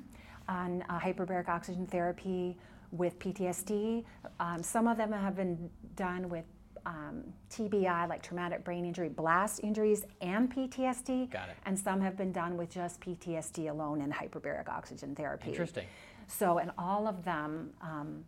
on 0.47 0.81
uh, 0.89 0.99
hyperbaric 0.99 1.47
oxygen 1.49 1.85
therapy 1.87 2.57
with 2.91 3.17
PTSD. 3.19 4.03
Um, 4.39 4.61
some 4.61 4.87
of 4.87 4.97
them 4.97 5.11
have 5.11 5.35
been 5.35 5.69
done 5.95 6.29
with 6.29 6.45
um, 6.85 7.23
TBI, 7.49 8.09
like 8.09 8.21
traumatic 8.21 8.63
brain 8.65 8.85
injury, 8.85 9.07
blast 9.07 9.61
injuries, 9.63 10.05
and 10.21 10.53
PTSD. 10.53 11.31
Got 11.31 11.47
it. 11.49 11.55
And 11.65 11.79
some 11.79 12.01
have 12.01 12.17
been 12.17 12.33
done 12.33 12.57
with 12.57 12.69
just 12.69 12.99
PTSD 12.99 13.69
alone 13.69 14.01
and 14.01 14.11
hyperbaric 14.13 14.67
oxygen 14.67 15.15
therapy. 15.15 15.49
Interesting. 15.51 15.87
So, 16.27 16.57
and 16.57 16.71
all 16.77 17.07
of 17.07 17.23
them 17.23 17.71
um, 17.81 18.25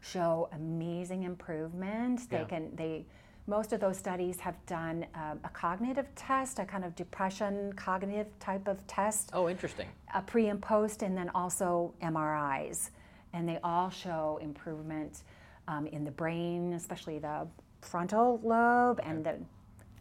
show 0.00 0.48
amazing 0.52 1.22
improvement. 1.24 2.28
They 2.30 2.38
Yeah. 2.38 2.44
can 2.44 2.74
they 2.74 3.06
most 3.46 3.72
of 3.72 3.80
those 3.80 3.96
studies 3.98 4.38
have 4.40 4.54
done 4.66 5.04
um, 5.14 5.40
a 5.44 5.48
cognitive 5.48 6.06
test, 6.14 6.58
a 6.58 6.64
kind 6.64 6.84
of 6.84 6.94
depression 6.94 7.72
cognitive 7.74 8.26
type 8.38 8.68
of 8.68 8.86
test, 8.86 9.30
Oh, 9.32 9.48
interesting. 9.48 9.88
a 10.14 10.22
pre 10.22 10.48
and 10.48 10.62
post, 10.62 11.02
and 11.02 11.16
then 11.16 11.28
also 11.34 11.92
MRIs, 12.02 12.90
and 13.32 13.48
they 13.48 13.58
all 13.64 13.90
show 13.90 14.38
improvement 14.42 15.22
um, 15.68 15.86
in 15.86 16.04
the 16.04 16.10
brain, 16.10 16.72
especially 16.74 17.18
the 17.18 17.46
frontal 17.80 18.40
lobe 18.44 19.00
and 19.04 19.24
the 19.24 19.36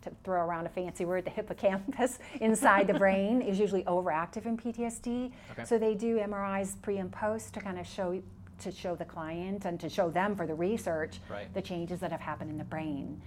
to 0.04 0.12
throw 0.24 0.42
around 0.42 0.66
a 0.66 0.70
fancy 0.70 1.06
word, 1.06 1.24
the 1.26 1.30
hippocampus 1.30 2.18
inside 2.42 2.88
the 2.88 2.94
brain 2.96 3.40
is 3.40 3.60
usually 3.60 3.84
overactive 3.84 4.48
in 4.48 4.58
PTSD. 4.58 5.32
Okay. 5.52 5.64
So 5.64 5.78
they 5.78 5.94
do 5.94 6.18
MRIs 6.18 6.82
pre 6.82 6.98
and 6.98 7.12
post 7.12 7.54
to 7.54 7.62
kind 7.62 7.78
of 7.80 7.86
show 7.86 8.20
to 8.62 8.72
show 8.72 8.96
the 8.96 9.06
client 9.06 9.66
and 9.66 9.80
to 9.80 9.90
show 9.90 10.10
them 10.10 10.36
for 10.36 10.48
the 10.48 10.54
research 10.56 11.20
Right. 11.30 11.54
the 11.54 11.62
changes 11.62 12.00
that 12.00 12.12
have 12.12 12.22
happened 12.22 12.50
in 12.50 12.58
the 12.58 12.64
brain. 12.64 13.22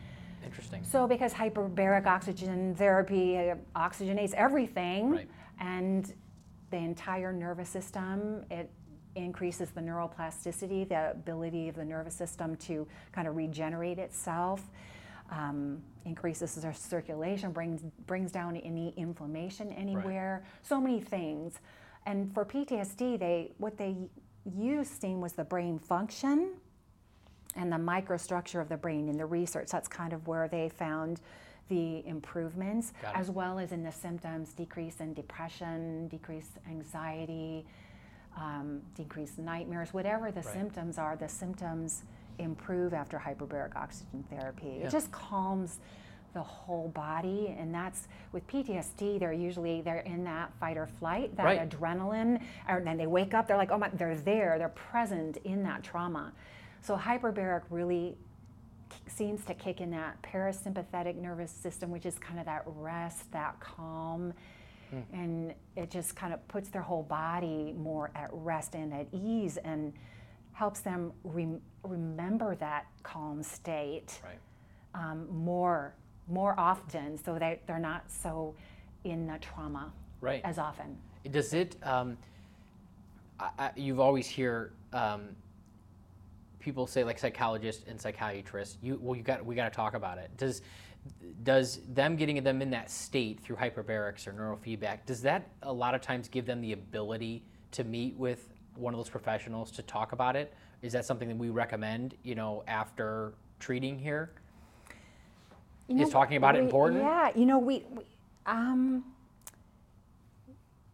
Interesting. 0.45 0.85
So 0.85 1.07
because 1.07 1.33
hyperbaric 1.33 2.07
oxygen 2.07 2.75
therapy 2.75 3.39
uh, 3.39 3.57
oxygenates 3.77 4.35
everything 4.35 5.11
Right. 5.11 5.29
and 5.61 6.13
the 6.71 6.77
entire 6.79 7.33
nervous 7.33 7.69
system, 7.69 8.45
it 8.51 8.71
increases 9.15 9.71
the 9.71 9.81
neuroplasticity, 9.81 10.89
the 10.89 11.13
ability 11.13 11.69
of 11.69 11.77
the 11.77 11.85
nervous 11.85 12.15
system 12.15 12.57
to 12.57 12.87
kind 13.13 13.29
of 13.29 13.37
regenerate 13.37 13.99
itself. 13.99 14.69
Um, 15.31 15.83
increases 16.05 16.55
their 16.57 16.75
circulation, 16.75 17.51
brings 17.51 17.81
brings 18.07 18.31
down 18.31 18.57
any 18.59 18.93
inflammation 18.99 19.73
anywhere. 19.73 20.45
So 20.63 20.79
many 20.79 21.01
things, 21.01 21.61
and 22.05 22.31
for 22.35 22.45
PTSD, 22.45 23.19
they 23.19 23.53
what 23.57 23.79
they 23.79 23.97
You 24.45 24.85
steam 24.85 25.21
was 25.21 25.33
the 25.33 25.45
brain 25.45 25.79
function 25.79 26.51
and 27.57 27.73
the 27.73 27.77
microstructure 27.77 28.61
of 28.61 28.69
the 28.69 28.77
brain 28.77 29.09
in 29.09 29.17
the 29.17 29.27
research. 29.27 29.69
That's 29.71 29.89
kind 29.89 30.13
of 30.13 30.27
where 30.27 30.49
they 30.49 30.69
found 30.69 31.21
the 31.69 32.07
improvements, 32.07 32.93
as 33.15 33.31
well 33.31 33.59
as 33.59 33.73
in 33.73 33.83
the 33.83 33.93
symptoms 33.93 34.53
decrease 34.53 35.01
in 35.01 35.15
depression, 35.15 36.09
decrease 36.09 36.51
anxiety, 36.69 37.65
um, 38.37 38.83
decrease 38.95 39.39
nightmares, 39.39 39.95
whatever 39.95 40.31
the 40.31 40.43
Right. 40.43 40.53
symptoms 40.53 40.99
are, 40.99 41.17
the 41.17 41.29
symptoms 41.29 42.03
improve 42.39 42.93
after 42.93 43.17
hyperbaric 43.19 43.77
oxygen 43.77 44.25
therapy. 44.29 44.77
Yeah. 44.81 44.87
It 44.89 44.91
just 44.91 45.11
calms 45.11 45.79
the 46.35 46.43
whole 46.43 46.89
body 46.89 47.55
and 47.59 47.73
that's 47.75 48.09
with 48.33 48.47
PTSD 48.49 49.19
they're 49.21 49.33
usually 49.33 49.81
they're 49.81 50.01
in 50.01 50.25
that 50.25 50.53
fight 50.61 50.77
or 50.77 50.87
flight 50.87 51.35
that 51.37 51.45
Right. 51.45 51.69
adrenaline 51.71 52.41
and 52.69 52.87
then 52.87 52.97
they 52.99 53.07
wake 53.07 53.33
up 53.35 53.47
they're 53.49 53.57
like 53.57 53.71
oh 53.71 53.79
my 53.79 53.89
they're 53.95 54.17
there 54.17 54.59
they're 54.59 54.69
present 54.71 55.39
in 55.45 55.63
that 55.63 55.83
trauma 55.83 56.33
so 56.83 56.97
hyperbaric 56.97 57.63
really 57.71 58.17
seems 59.07 59.45
to 59.45 59.55
kick 59.55 59.81
in 59.81 59.91
that 59.93 60.21
parasympathetic 60.23 61.15
nervous 61.17 61.51
system 61.51 61.91
which 61.91 62.05
is 62.05 62.19
kind 62.19 62.39
of 62.41 62.47
that 62.47 62.63
rest 62.67 63.31
that 63.33 63.59
calm 63.61 64.33
and 65.13 65.53
it 65.75 65.91
just 65.91 66.15
kind 66.15 66.33
of 66.33 66.47
puts 66.47 66.69
their 66.69 66.83
whole 66.83 67.03
body 67.03 67.75
more 67.77 68.11
at 68.15 68.29
rest 68.33 68.75
and 68.77 68.93
at 68.95 69.07
ease 69.13 69.57
and 69.65 69.93
helps 70.53 70.81
them 70.83 71.13
rem- 71.25 71.61
remember 71.83 72.55
that 72.57 72.87
calm 73.03 73.43
state 73.43 74.21
Right. 74.23 74.39
um, 74.95 75.27
more 75.33 75.95
more 76.29 76.55
often 76.59 77.19
so 77.23 77.39
that 77.39 77.67
they're 77.67 77.79
not 77.79 78.11
so 78.11 78.55
in 79.05 79.27
the 79.27 79.39
trauma 79.39 79.93
Right. 80.21 80.41
as 80.45 80.59
often 80.59 80.97
Does 81.31 81.53
it? 81.53 81.77
Um, 81.83 82.17
I, 83.39 83.51
I, 83.59 83.71
you've 83.77 84.01
always 84.01 84.27
hear 84.27 84.73
um, 84.93 85.37
people 86.61 86.87
say, 86.87 87.05
like 87.05 87.19
psychologists 87.19 87.85
and 87.87 88.01
psychiatrists. 88.01 88.79
You 88.83 88.99
well, 89.01 89.17
you 89.17 89.23
got 89.23 89.45
we 89.45 89.55
got 89.55 89.71
to 89.71 89.77
talk 89.77 89.95
about 89.95 90.19
it. 90.19 90.31
Does 90.37 90.63
does 91.43 91.81
them 91.93 92.17
getting 92.17 92.43
them 92.43 92.63
in 92.63 92.71
that 92.71 92.91
state 92.91 93.41
through 93.41 93.57
hyperbarics 93.57 94.27
or 94.27 94.33
neurofeedback? 94.33 95.05
Does 95.05 95.21
that 95.23 95.51
a 95.63 95.73
lot 95.73 95.95
of 95.95 96.01
times 96.01 96.29
give 96.29 96.47
them 96.47 96.63
the 96.63 96.73
ability 96.73 97.43
to 97.73 97.85
meet 97.85 98.17
with 98.17 98.49
one 98.77 98.95
of 98.95 98.99
those 98.99 99.11
professionals 99.11 99.71
to 99.73 99.83
talk 99.83 100.13
about 100.13 100.37
it? 100.37 100.55
Is 100.81 100.93
that 100.95 101.05
something 101.05 101.29
that 101.29 101.37
we 101.37 101.51
recommend? 101.51 102.15
You 102.23 102.35
know, 102.35 102.65
after 102.67 103.35
treating 103.61 103.99
here. 103.99 104.33
You 105.89 106.03
Is 106.03 106.11
talking 106.11 106.37
about 106.37 106.57
it 106.57 106.61
important? 106.61 107.01
Yeah, 107.03 107.31
you 107.35 107.45
know, 107.47 107.59
we, 107.59 107.85
we 107.91 108.05
um, 108.47 109.05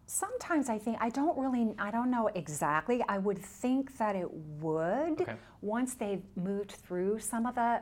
sometimes 0.06 0.68
I 0.68 0.78
think 0.78 0.98
I 1.00 1.08
don't 1.10 1.38
really 1.38 1.74
I 1.78 1.90
don't 1.90 2.10
know 2.10 2.28
exactly. 2.34 3.02
I 3.08 3.18
would 3.18 3.38
think 3.38 3.96
that 3.98 4.16
it 4.16 4.28
would 4.60 5.20
Okay. 5.20 5.36
once 5.60 5.94
they've 5.94 6.22
moved 6.36 6.72
through 6.72 7.20
some 7.20 7.46
of 7.46 7.54
the. 7.54 7.80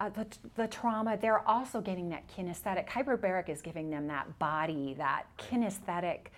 Uh, 0.00 0.08
the, 0.08 0.26
the 0.56 0.66
trauma, 0.66 1.16
they're 1.16 1.46
also 1.48 1.80
getting 1.80 2.08
that 2.08 2.26
kinesthetic. 2.26 2.88
Hyperbaric 2.88 3.48
is 3.48 3.62
giving 3.62 3.88
them 3.88 4.08
that 4.08 4.36
body, 4.40 4.94
that 4.98 5.26
kinesthetic. 5.38 6.28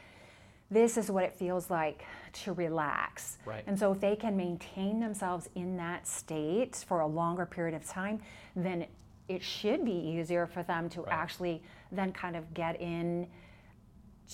This 0.70 0.98
is 0.98 1.10
what 1.10 1.24
it 1.24 1.32
feels 1.32 1.70
like 1.70 2.04
to 2.42 2.52
relax. 2.52 3.38
Right. 3.46 3.64
And 3.66 3.78
so, 3.78 3.92
if 3.92 4.00
they 4.00 4.16
can 4.16 4.36
maintain 4.36 5.00
themselves 5.00 5.48
in 5.54 5.78
that 5.78 6.06
state 6.06 6.84
for 6.86 7.00
a 7.00 7.06
longer 7.06 7.46
period 7.46 7.74
of 7.74 7.86
time, 7.86 8.20
then 8.54 8.84
it 9.28 9.42
should 9.42 9.84
be 9.84 9.92
easier 9.92 10.46
for 10.46 10.62
them 10.62 10.88
to 10.90 11.02
Right. 11.02 11.12
actually 11.12 11.62
then 11.90 12.12
kind 12.12 12.36
of 12.36 12.52
get 12.54 12.80
in 12.80 13.26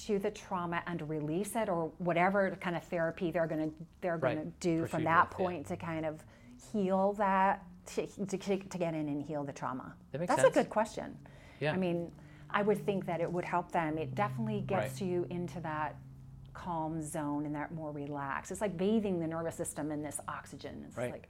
to 0.07 0.19
the 0.19 0.31
trauma 0.31 0.83
and 0.87 1.09
release 1.09 1.57
it 1.57 1.69
or 1.69 1.93
whatever 1.99 2.57
kind 2.61 2.77
of 2.77 2.85
therapy 2.85 3.31
they're 3.31 3.47
going 3.47 3.71
to 3.71 3.77
they're 4.01 4.17
Right. 4.17 4.37
going 4.37 4.47
to 4.47 4.53
do 4.61 4.79
Proceed 4.81 4.91
from 4.91 5.05
that 5.05 5.29
with, 5.31 5.39
yeah. 5.41 5.45
point 5.47 5.67
to 5.67 5.77
kind 5.77 6.07
of 6.07 6.25
heal 6.73 7.13
that 7.15 7.65
to, 7.87 8.07
to, 8.07 8.37
to 8.39 8.79
get 8.79 8.95
in 8.95 9.09
and 9.09 9.23
heal 9.23 9.43
the 9.45 9.53
trauma 9.53 9.95
That 10.13 10.19
makes 10.21 10.29
that's 10.31 10.43
sense. 10.43 10.57
a 10.57 10.61
good 10.61 10.71
question 10.71 11.17
Yeah. 11.61 11.73
i 11.73 11.77
mean 11.77 12.13
i 12.51 12.63
would 12.63 12.85
think 12.87 13.07
that 13.07 13.21
it 13.21 13.33
would 13.33 13.45
help 13.45 13.73
them 13.73 13.99
it 13.99 14.15
definitely 14.15 14.61
gets 14.61 15.01
Right. 15.01 15.09
you 15.09 15.27
into 15.31 15.59
that 15.61 15.97
calm 16.53 17.01
zone 17.03 17.47
and 17.47 17.55
that 17.55 17.73
more 17.73 17.91
relaxed 17.93 18.53
it's 18.53 18.61
like 18.61 18.77
bathing 18.77 19.19
the 19.19 19.27
nervous 19.27 19.55
system 19.57 19.91
in 19.91 20.03
this 20.03 20.21
oxygen 20.29 20.85
it's 20.87 20.97
Right. 20.97 21.11
like 21.13 21.29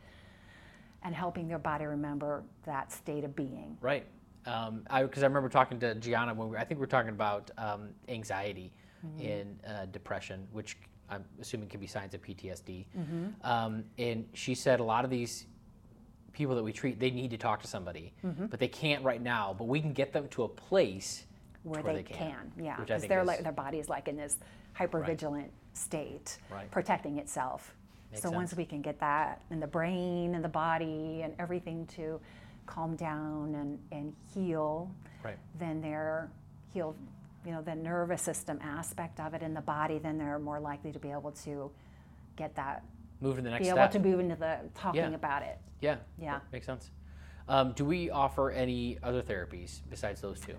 and 1.02 1.14
helping 1.14 1.48
their 1.48 1.58
body 1.58 1.84
remember 1.86 2.42
that 2.64 2.92
state 2.92 3.24
of 3.24 3.34
being 3.34 3.76
Right. 3.80 4.06
Um, 4.46 4.84
I 4.88 5.02
because 5.02 5.22
I 5.22 5.26
remember 5.26 5.48
talking 5.50 5.78
to 5.80 5.94
Gianna 5.96 6.32
when 6.34 6.48
we, 6.48 6.56
I 6.56 6.64
think 6.64 6.80
we 6.80 6.84
are 6.84 6.88
talking 6.88 7.10
about 7.10 7.50
um, 7.58 7.90
anxiety 8.08 8.72
and 9.20 9.58
uh, 9.66 9.86
depression, 9.86 10.46
which 10.52 10.76
I'm 11.10 11.24
assuming 11.40 11.68
can 11.68 11.80
be 11.80 11.86
signs 11.86 12.14
of 12.14 12.22
PTSD. 12.22 12.84
Um, 13.44 13.84
and 13.98 14.26
she 14.34 14.54
said 14.54 14.80
a 14.80 14.84
lot 14.84 15.04
of 15.04 15.10
these 15.10 15.46
people 16.32 16.54
that 16.54 16.62
we 16.62 16.72
treat, 16.72 16.98
they 17.00 17.10
need 17.10 17.30
to 17.32 17.36
talk 17.38 17.60
to 17.62 17.66
somebody, 17.66 18.12
but 18.22 18.58
they 18.60 18.68
can't 18.68 19.02
right 19.04 19.20
now. 19.22 19.54
But 19.58 19.68
we 19.68 19.80
can 19.80 19.92
get 19.92 20.12
them 20.12 20.28
to 20.28 20.44
a 20.44 20.48
place 20.48 21.26
where, 21.62 21.82
to 21.82 21.92
they, 21.92 22.02
can. 22.02 22.50
yeah 22.58 22.76
because 22.78 23.04
their 23.06 23.20
is- 23.20 23.26
like 23.26 23.42
their 23.42 23.52
body's 23.52 23.88
like 23.90 24.08
in 24.08 24.16
this 24.16 24.38
hypervigilant 24.78 25.48
state 25.74 26.38
Right. 26.50 26.70
protecting 26.70 27.18
itself 27.18 27.74
Makes 28.12 28.22
so 28.22 28.30
once 28.30 28.54
we 28.54 28.64
can 28.64 28.82
get 28.82 28.98
that 29.00 29.42
in 29.50 29.60
the 29.60 29.66
brain 29.66 30.34
and 30.34 30.44
the 30.44 30.48
body 30.48 31.20
and 31.22 31.34
everything 31.38 31.86
to 31.96 32.20
calm 32.66 32.96
down 32.96 33.54
and, 33.54 33.78
and 33.92 34.14
heal 34.34 34.90
Right. 35.22 35.36
then 35.58 35.80
they're 35.80 36.30
healed 36.72 36.96
you 37.44 37.52
know 37.52 37.62
the 37.62 37.74
nervous 37.74 38.22
system 38.22 38.58
aspect 38.62 39.18
of 39.20 39.34
it 39.34 39.42
in 39.42 39.54
the 39.54 39.60
body 39.60 39.98
then 39.98 40.18
they're 40.18 40.38
more 40.38 40.60
likely 40.60 40.92
to 40.92 40.98
be 40.98 41.10
able 41.10 41.32
to 41.32 41.70
get 42.36 42.54
that 42.56 42.84
Move 43.20 43.36
to 43.36 43.42
the 43.42 43.50
next 43.50 43.62
be 43.62 43.68
able 43.68 43.78
step. 43.78 43.90
to 43.92 43.98
move 43.98 44.20
into 44.20 44.36
the 44.36 44.58
talking 44.74 45.00
Yeah. 45.00 45.14
about 45.14 45.42
it 45.42 45.58
yeah. 45.80 45.96
Yeah. 46.18 46.40
Makes 46.52 46.66
sense. 46.66 46.90
Um, 47.48 47.72
do 47.72 47.86
we 47.86 48.10
offer 48.10 48.50
any 48.50 48.98
other 49.02 49.22
therapies 49.22 49.80
besides 49.88 50.20
those 50.20 50.38
two 50.40 50.54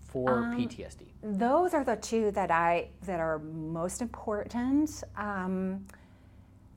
for 0.00 0.38
Um, 0.44 0.56
PTSD? 0.56 1.08
those 1.22 1.74
are 1.74 1.82
the 1.84 1.96
two 1.96 2.30
that 2.30 2.50
I 2.52 2.88
that 3.02 3.18
are 3.20 3.40
most 3.40 4.00
important. 4.00 5.02
Um, 5.16 5.84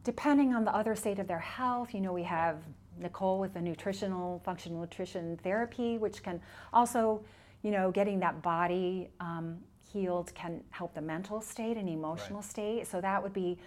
depending 0.04 0.54
on 0.54 0.66
the 0.66 0.76
other 0.76 0.96
state 0.96 1.20
of 1.20 1.28
their 1.28 1.40
health, 1.40 1.94
you 1.94 2.02
know, 2.02 2.14
we 2.14 2.24
have 2.24 2.58
Nicole 3.00 3.40
with 3.40 3.54
the 3.54 3.62
nutritional 3.62 4.42
functional 4.44 4.82
nutrition 4.82 5.38
therapy, 5.44 5.98
which 5.98 6.24
can 6.24 6.42
also, 6.74 7.24
you 7.64 7.72
know, 7.72 7.92
getting 7.92 8.20
that 8.20 8.42
body 8.42 9.10
um, 9.20 9.58
healed 9.92 10.34
can 10.36 10.64
help 10.70 10.94
the 10.94 11.02
mental 11.02 11.42
state 11.42 11.78
and 11.78 11.88
emotional 11.90 12.42
state. 12.42 12.88
So 12.88 13.02
that 13.02 13.22
would 13.22 13.34
be 13.34 13.58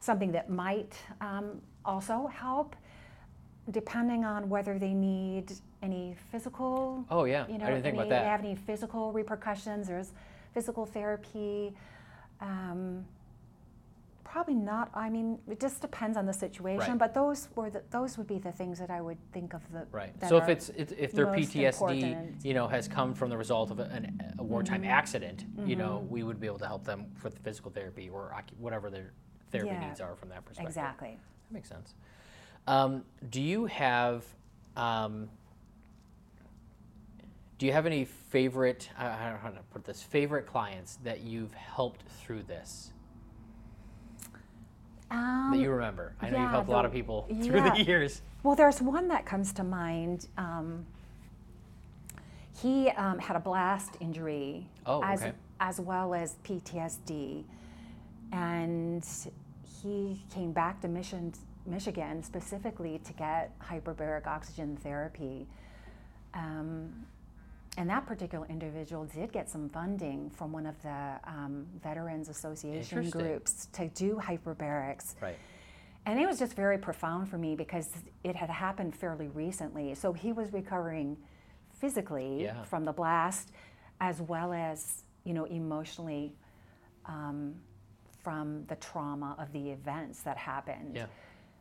something 0.00 0.32
that 0.32 0.50
might 0.50 0.94
um, 1.20 1.60
also 1.84 2.26
help, 2.26 2.76
depending 3.70 4.24
on 4.24 4.48
whether 4.48 4.78
they 4.78 4.94
need 4.94 5.52
any 5.82 6.16
physical 6.30 7.04
Oh 7.10 7.24
yeah, 7.24 7.46
you 7.48 7.58
know, 7.58 7.64
I 7.64 7.70
didn't 7.70 7.82
think 7.82 7.96
any, 7.96 8.08
about 8.08 8.08
that. 8.10 8.26
have 8.26 8.40
any 8.40 8.54
physical 8.54 9.12
repercussions. 9.12 9.88
There's 9.88 10.12
physical 10.52 10.86
therapy. 10.86 11.74
Um, 12.40 13.04
probably 14.30 14.54
not. 14.54 14.90
I 14.94 15.10
mean, 15.10 15.38
it 15.48 15.58
just 15.58 15.80
depends 15.80 16.16
on 16.16 16.24
the 16.24 16.32
situation. 16.32 16.90
Right. 16.90 16.98
But 16.98 17.14
those 17.14 17.48
were 17.56 17.68
the, 17.68 17.82
those 17.90 18.16
would 18.16 18.28
be 18.28 18.38
the 18.38 18.52
things 18.52 18.78
that 18.78 18.88
I 18.88 19.00
would 19.00 19.18
think 19.32 19.54
of 19.54 19.62
the 19.72 19.86
Right. 19.90 20.12
So 20.28 20.36
if 20.36 20.48
it's 20.48 20.68
if, 20.68 21.10
their 21.12 21.26
PTSD, 21.26 21.64
important. 21.66 22.44
you 22.44 22.54
know, 22.54 22.68
has 22.68 22.86
come 22.86 23.12
from 23.12 23.28
the 23.28 23.36
result 23.36 23.72
of 23.72 23.80
a, 23.80 23.84
an, 23.84 24.34
a 24.38 24.42
wartime 24.42 24.82
Mm-hmm. 24.82 24.90
accident, 24.90 25.44
you 25.66 25.74
know, 25.74 26.06
we 26.08 26.22
would 26.22 26.40
be 26.40 26.46
able 26.46 26.60
to 26.60 26.66
help 26.66 26.84
them 26.84 27.06
with 27.24 27.38
physical 27.40 27.70
therapy 27.72 28.08
or 28.08 28.32
whatever 28.58 28.88
their 28.88 29.10
therapy 29.50 29.72
Yeah. 29.72 29.88
needs 29.88 30.00
are 30.00 30.14
from 30.14 30.28
that 30.28 30.44
perspective. 30.44 30.68
exactly. 30.70 31.18
That 31.48 31.54
makes 31.54 31.68
sense. 31.68 31.94
Um, 32.68 33.04
do 33.30 33.42
you 33.42 33.66
have 33.66 34.24
um, 34.76 35.28
do 37.58 37.66
you 37.66 37.72
have 37.72 37.84
any 37.84 38.04
favorite 38.04 38.88
I 38.96 39.02
don't 39.08 39.32
know 39.32 39.38
how 39.42 39.50
to 39.50 39.62
put 39.72 39.84
this 39.84 40.02
favorite 40.02 40.46
clients 40.46 40.98
that 41.02 41.20
you've 41.20 41.52
helped 41.52 42.02
through 42.22 42.44
this 42.44 42.92
Um, 45.10 45.50
that 45.52 45.58
you 45.58 45.70
remember? 45.70 46.14
I 46.20 46.30
know 46.30 46.38
you've 46.38 46.46
yeah, 46.46 46.50
helped 46.50 46.68
a 46.68 46.72
lot 46.72 46.84
of 46.84 46.92
people 46.92 47.26
through 47.42 47.56
yeah. 47.56 47.74
the 47.74 47.82
years. 47.82 48.22
Well, 48.42 48.54
there's 48.54 48.80
one 48.80 49.08
that 49.08 49.26
comes 49.26 49.52
to 49.54 49.64
mind. 49.64 50.28
Um, 50.38 50.86
he 52.60 52.90
um, 52.90 53.18
had 53.18 53.36
a 53.36 53.40
blast 53.40 53.96
injury, 54.00 54.66
Oh, 54.86 55.02
as, 55.02 55.22
okay. 55.22 55.32
as 55.60 55.80
well 55.80 56.14
as 56.14 56.36
PTSD, 56.44 57.44
and 58.32 59.06
he 59.82 60.20
came 60.32 60.52
back 60.52 60.80
to 60.82 60.88
Mission, 60.88 61.32
Michigan 61.66 62.22
specifically 62.22 63.00
to 63.04 63.12
get 63.14 63.58
hyperbaric 63.60 64.26
oxygen 64.26 64.76
therapy. 64.82 65.46
Um, 66.34 66.92
and 67.78 67.88
that 67.88 68.06
particular 68.06 68.46
individual 68.48 69.04
did 69.04 69.32
get 69.32 69.48
some 69.48 69.68
funding 69.68 70.30
from 70.30 70.52
one 70.52 70.66
of 70.66 70.80
the 70.82 71.20
um, 71.24 71.66
Veterans 71.82 72.28
Association 72.28 73.08
groups 73.10 73.68
to 73.72 73.88
do 73.88 74.16
hyperbarics. 74.16 75.14
Right. 75.20 75.36
And 76.06 76.18
it 76.18 76.26
was 76.26 76.38
just 76.38 76.54
very 76.54 76.78
profound 76.78 77.28
for 77.28 77.38
me 77.38 77.54
because 77.54 77.88
it 78.24 78.34
had 78.34 78.50
happened 78.50 78.94
fairly 78.96 79.28
recently. 79.28 79.94
So 79.94 80.12
he 80.12 80.32
was 80.32 80.52
recovering 80.52 81.16
physically 81.78 82.44
Yeah. 82.44 82.62
from 82.64 82.84
the 82.84 82.92
blast, 82.92 83.52
as 84.00 84.20
well 84.20 84.52
as 84.52 85.04
you 85.24 85.34
know 85.34 85.44
emotionally 85.44 86.34
um, 87.06 87.54
from 88.22 88.64
the 88.66 88.76
trauma 88.76 89.36
of 89.38 89.52
the 89.52 89.70
events 89.70 90.22
that 90.22 90.36
happened. 90.36 90.96
Yeah. 90.96 91.06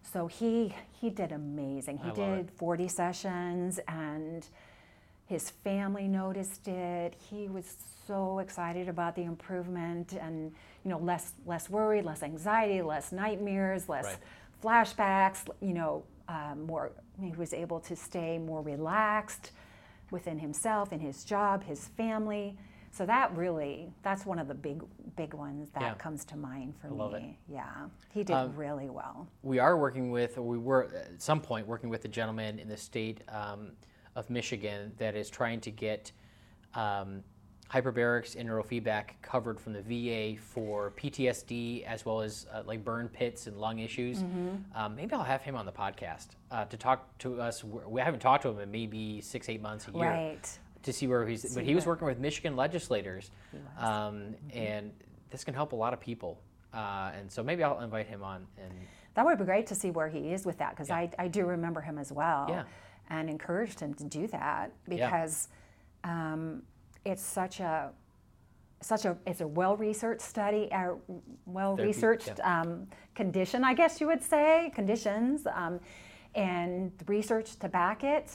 So 0.01 0.27
he 0.27 0.73
he 0.99 1.09
did 1.09 1.31
amazing. 1.33 1.97
He 1.97 2.09
I 2.09 2.13
did 2.13 2.51
40 2.51 2.87
sessions 2.87 3.79
and 3.87 4.47
his 5.29 5.51
family 5.51 6.07
noticed 6.07 6.67
it. 6.67 7.13
He 7.29 7.47
was 7.47 7.75
so 8.07 8.39
excited 8.39 8.89
about 8.89 9.15
the 9.15 9.21
improvement 9.23 10.13
and 10.19 10.51
you 10.83 10.89
know 10.89 10.97
less 10.97 11.33
less 11.45 11.69
worry, 11.69 12.01
less 12.01 12.23
anxiety, 12.23 12.81
less 12.81 13.11
nightmares, 13.11 13.87
less 13.87 14.05
Right. 14.05 14.17
flashbacks, 14.63 15.47
you 15.61 15.75
know, 15.75 16.03
um, 16.27 16.65
more 16.65 16.91
he 17.21 17.31
was 17.33 17.53
able 17.53 17.79
to 17.81 17.95
stay 17.95 18.39
more 18.39 18.61
relaxed 18.63 19.51
within 20.09 20.39
himself 20.39 20.91
in 20.91 20.99
his 20.99 21.23
job, 21.23 21.63
his 21.63 21.87
family. 21.89 22.57
So 22.91 23.05
that 23.05 23.37
really 23.37 23.93
that's 24.01 24.25
one 24.25 24.39
of 24.39 24.47
the 24.47 24.55
big 24.55 24.81
big 25.15 25.35
ones 25.35 25.69
that 25.73 25.81
Yeah. 25.83 25.93
comes 25.93 26.25
to 26.25 26.37
mind 26.37 26.73
for 26.81 26.89
love 26.89 27.13
it. 27.13 27.21
me. 27.21 27.37
Yeah. 27.47 27.89
He 28.11 28.23
did 28.23 28.33
Um, 28.35 28.55
really 28.55 28.89
well. 28.89 29.27
we 29.43 29.59
are 29.59 29.77
working 29.77 30.09
with, 30.09 30.39
or 30.39 30.41
we 30.41 30.57
were 30.57 30.85
at 30.85 31.21
some 31.21 31.39
point 31.39 31.67
working 31.67 31.89
with 31.91 32.03
a 32.05 32.07
gentleman 32.07 32.57
in 32.57 32.67
the 32.67 32.77
state 32.77 33.21
um, 33.29 33.73
of 34.19 34.29
Michigan 34.29 34.91
that 34.97 35.15
is 35.15 35.29
trying 35.29 35.61
to 35.61 35.71
get 35.71 36.11
um, 36.75 37.23
hyperbarics 37.71 38.35
and 38.35 38.49
neurofeedback 38.49 39.11
covered 39.21 39.59
from 39.59 39.73
the 39.73 39.81
VA 39.81 40.39
for 40.41 40.91
PTSD 40.91 41.85
as 41.85 42.05
well 42.05 42.21
as 42.21 42.45
uh, 42.53 42.63
like 42.65 42.83
burn 42.83 43.07
pits 43.07 43.47
and 43.47 43.57
lung 43.57 43.79
issues. 43.79 44.23
Um, 44.75 44.95
maybe 44.95 45.13
I'll 45.13 45.23
have 45.23 45.41
him 45.41 45.55
on 45.55 45.65
the 45.65 45.71
podcast 45.71 46.27
uh, 46.51 46.65
to 46.65 46.77
talk 46.77 47.17
to 47.19 47.39
us. 47.41 47.63
We 47.63 48.01
haven't 48.01 48.19
talked 48.19 48.43
to 48.43 48.49
him 48.49 48.59
in 48.59 48.69
maybe 48.71 49.21
six, 49.21 49.47
eight 49.49 49.61
months, 49.61 49.87
a 49.87 49.91
year 49.97 50.09
Right. 50.09 50.59
to 50.83 50.91
see 50.93 51.07
where 51.07 51.25
he's. 51.25 51.55
but 51.55 51.63
he 51.63 51.73
was 51.75 51.85
working 51.85 52.07
with 52.07 52.19
Michigan 52.19 52.55
legislators, 52.57 53.31
um, 53.79 54.35
and 54.53 54.91
this 55.29 55.43
can 55.43 55.53
help 55.53 55.71
a 55.71 55.75
lot 55.75 55.93
of 55.93 55.99
people. 56.01 56.41
Uh, 56.73 57.11
and 57.17 57.31
so 57.31 57.41
maybe 57.43 57.63
I'll 57.63 57.79
invite 57.81 58.05
him 58.07 58.21
on 58.23 58.45
and 58.61 58.71
That 59.15 59.25
would 59.25 59.39
be 59.39 59.43
great 59.45 59.65
to 59.67 59.75
see 59.75 59.89
where 59.89 60.07
he 60.07 60.31
is 60.33 60.45
with 60.45 60.59
that 60.59 60.69
because 60.71 60.91
I, 60.91 61.09
I 61.17 61.27
do 61.27 61.43
remember 61.47 61.81
him 61.81 61.97
as 61.97 62.11
well 62.11 62.45
Yeah. 62.47 62.63
And 63.09 63.29
encouraged 63.29 63.79
him 63.79 63.93
to 63.95 64.03
do 64.03 64.27
that 64.27 64.71
because 64.87 65.49
um, 66.03 66.61
it's 67.05 67.21
such 67.23 67.59
a 67.59 67.89
such 68.81 69.03
a 69.05 69.17
it's 69.27 69.41
a 69.41 69.47
well 69.47 69.75
researched 69.75 70.21
study 70.21 70.69
a 70.71 70.93
well 71.45 71.75
researched 71.75 72.39
um, 72.43 72.87
condition 73.13 73.63
I 73.63 73.73
guess 73.73 73.99
you 73.99 74.07
would 74.07 74.23
say 74.23 74.71
conditions 74.73 75.45
um, 75.53 75.79
and 76.35 76.91
research 77.07 77.57
to 77.59 77.67
back 77.67 78.03
it 78.03 78.31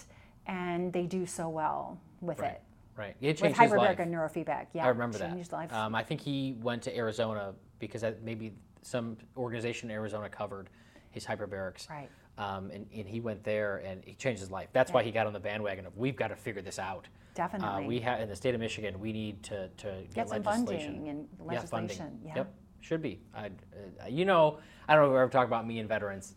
and 0.46 0.92
they 0.92 1.06
do 1.06 1.24
so 1.24 1.48
well 1.48 1.98
with 2.20 2.40
Right. 2.40 2.52
it 2.52 2.60
Right. 2.96 3.16
It 3.20 3.26
with 3.28 3.38
changed 3.40 3.60
his 3.60 3.70
hyperbaric 3.72 3.98
life. 3.98 4.08
neurofeedback 4.08 4.66
yeah 4.74 4.84
I 4.84 4.88
remember 4.88 5.18
changed 5.18 5.50
that. 5.50 5.56
life 5.56 5.72
Um, 5.72 5.94
I 5.94 6.02
think 6.02 6.20
he 6.20 6.56
went 6.60 6.82
to 6.82 6.94
Arizona 6.96 7.54
because 7.78 8.02
that 8.02 8.22
maybe 8.22 8.52
some 8.82 9.16
organization 9.38 9.90
in 9.90 9.96
Arizona 9.96 10.28
covered 10.28 10.68
his 11.10 11.24
hyperbarics. 11.24 11.88
Right. 11.88 12.10
Um, 12.36 12.70
and, 12.72 12.86
and 12.92 13.08
he 13.08 13.20
went 13.20 13.44
there 13.44 13.76
and 13.78 14.02
he 14.04 14.14
changed 14.14 14.40
his 14.40 14.50
life. 14.50 14.68
That's 14.72 14.92
why 14.92 15.04
he 15.04 15.12
got 15.12 15.26
on 15.26 15.32
the 15.32 15.38
bandwagon 15.40 15.86
of 15.86 15.96
we've 15.96 16.16
got 16.16 16.28
to 16.28 16.36
figure 16.36 16.62
this 16.62 16.78
out. 16.80 17.06
Uh, 17.06 17.36
Definitely. 17.36 17.86
we 17.86 18.00
have 18.00 18.20
in 18.20 18.28
the 18.28 18.36
state 18.36 18.54
of 18.54 18.60
Michigan. 18.60 18.98
We 18.98 19.12
need 19.12 19.42
to, 19.44 19.68
to 19.68 20.02
get, 20.12 20.14
Get 20.14 20.28
some 20.30 20.42
legislation. 20.42 20.94
funding 20.94 21.08
and 21.08 21.28
Yeah, 21.52 21.60
funding. 21.60 22.18
yeah. 22.24 22.32
Yep. 22.36 22.54
Should 22.80 23.02
be. 23.02 23.20
I, 23.34 23.46
uh, 23.46 24.06
you 24.08 24.24
know, 24.24 24.58
I 24.88 24.94
don't 24.94 25.04
know 25.04 25.10
if 25.10 25.14
we 25.14 25.20
ever 25.20 25.30
talk 25.30 25.46
about 25.46 25.66
me 25.66 25.78
and 25.78 25.88
veterans. 25.88 26.34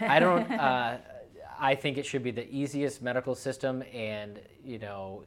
I 0.00 0.18
don't. 0.18 0.50
Uh, 0.58 0.98
I 1.60 1.74
think 1.74 1.98
it 1.98 2.06
should 2.06 2.22
be 2.22 2.30
the 2.30 2.48
easiest 2.54 3.02
medical 3.02 3.34
system, 3.34 3.82
and 3.92 4.38
you 4.64 4.78
know, 4.78 5.24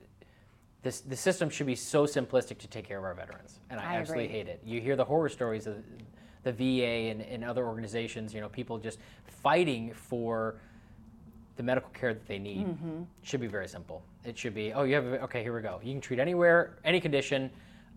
this 0.81 1.01
the 1.01 1.15
system 1.17 1.49
should 1.49 1.65
be 1.67 1.75
so 1.75 2.05
simplistic 2.05 2.57
to 2.59 2.67
take 2.67 2.87
care 2.87 2.97
of 2.97 3.03
our 3.03 3.13
veterans, 3.13 3.59
and 3.69 3.79
I, 3.81 3.95
I 3.95 3.97
absolutely 3.97 4.25
agree. 4.25 4.37
hate 4.37 4.47
it. 4.47 4.61
You 4.63 4.79
hear 4.79 4.95
the 4.95 5.03
horror 5.03 5.27
stories 5.27 5.67
of 5.67 5.83
the 6.43 6.51
VA 6.51 7.09
and, 7.11 7.21
and 7.21 7.43
other 7.43 7.65
organizations, 7.65 8.33
you 8.33 8.41
know, 8.41 8.49
people 8.49 8.77
just 8.77 8.99
fighting 9.25 9.93
for 9.93 10.55
the 11.55 11.63
medical 11.63 11.89
care 11.91 12.13
that 12.13 12.27
they 12.27 12.39
need. 12.39 12.65
Mm-hmm. 12.67 13.03
Should 13.21 13.41
be 13.41 13.47
very 13.47 13.67
simple. 13.67 14.03
It 14.23 14.37
should 14.37 14.53
be, 14.53 14.73
oh, 14.73 14.83
you 14.83 14.95
have, 14.95 15.05
a, 15.05 15.21
okay, 15.23 15.43
here 15.43 15.55
we 15.55 15.61
go. 15.61 15.79
You 15.83 15.93
can 15.93 16.01
treat 16.01 16.19
anywhere, 16.19 16.77
any 16.83 16.99
condition. 16.99 17.49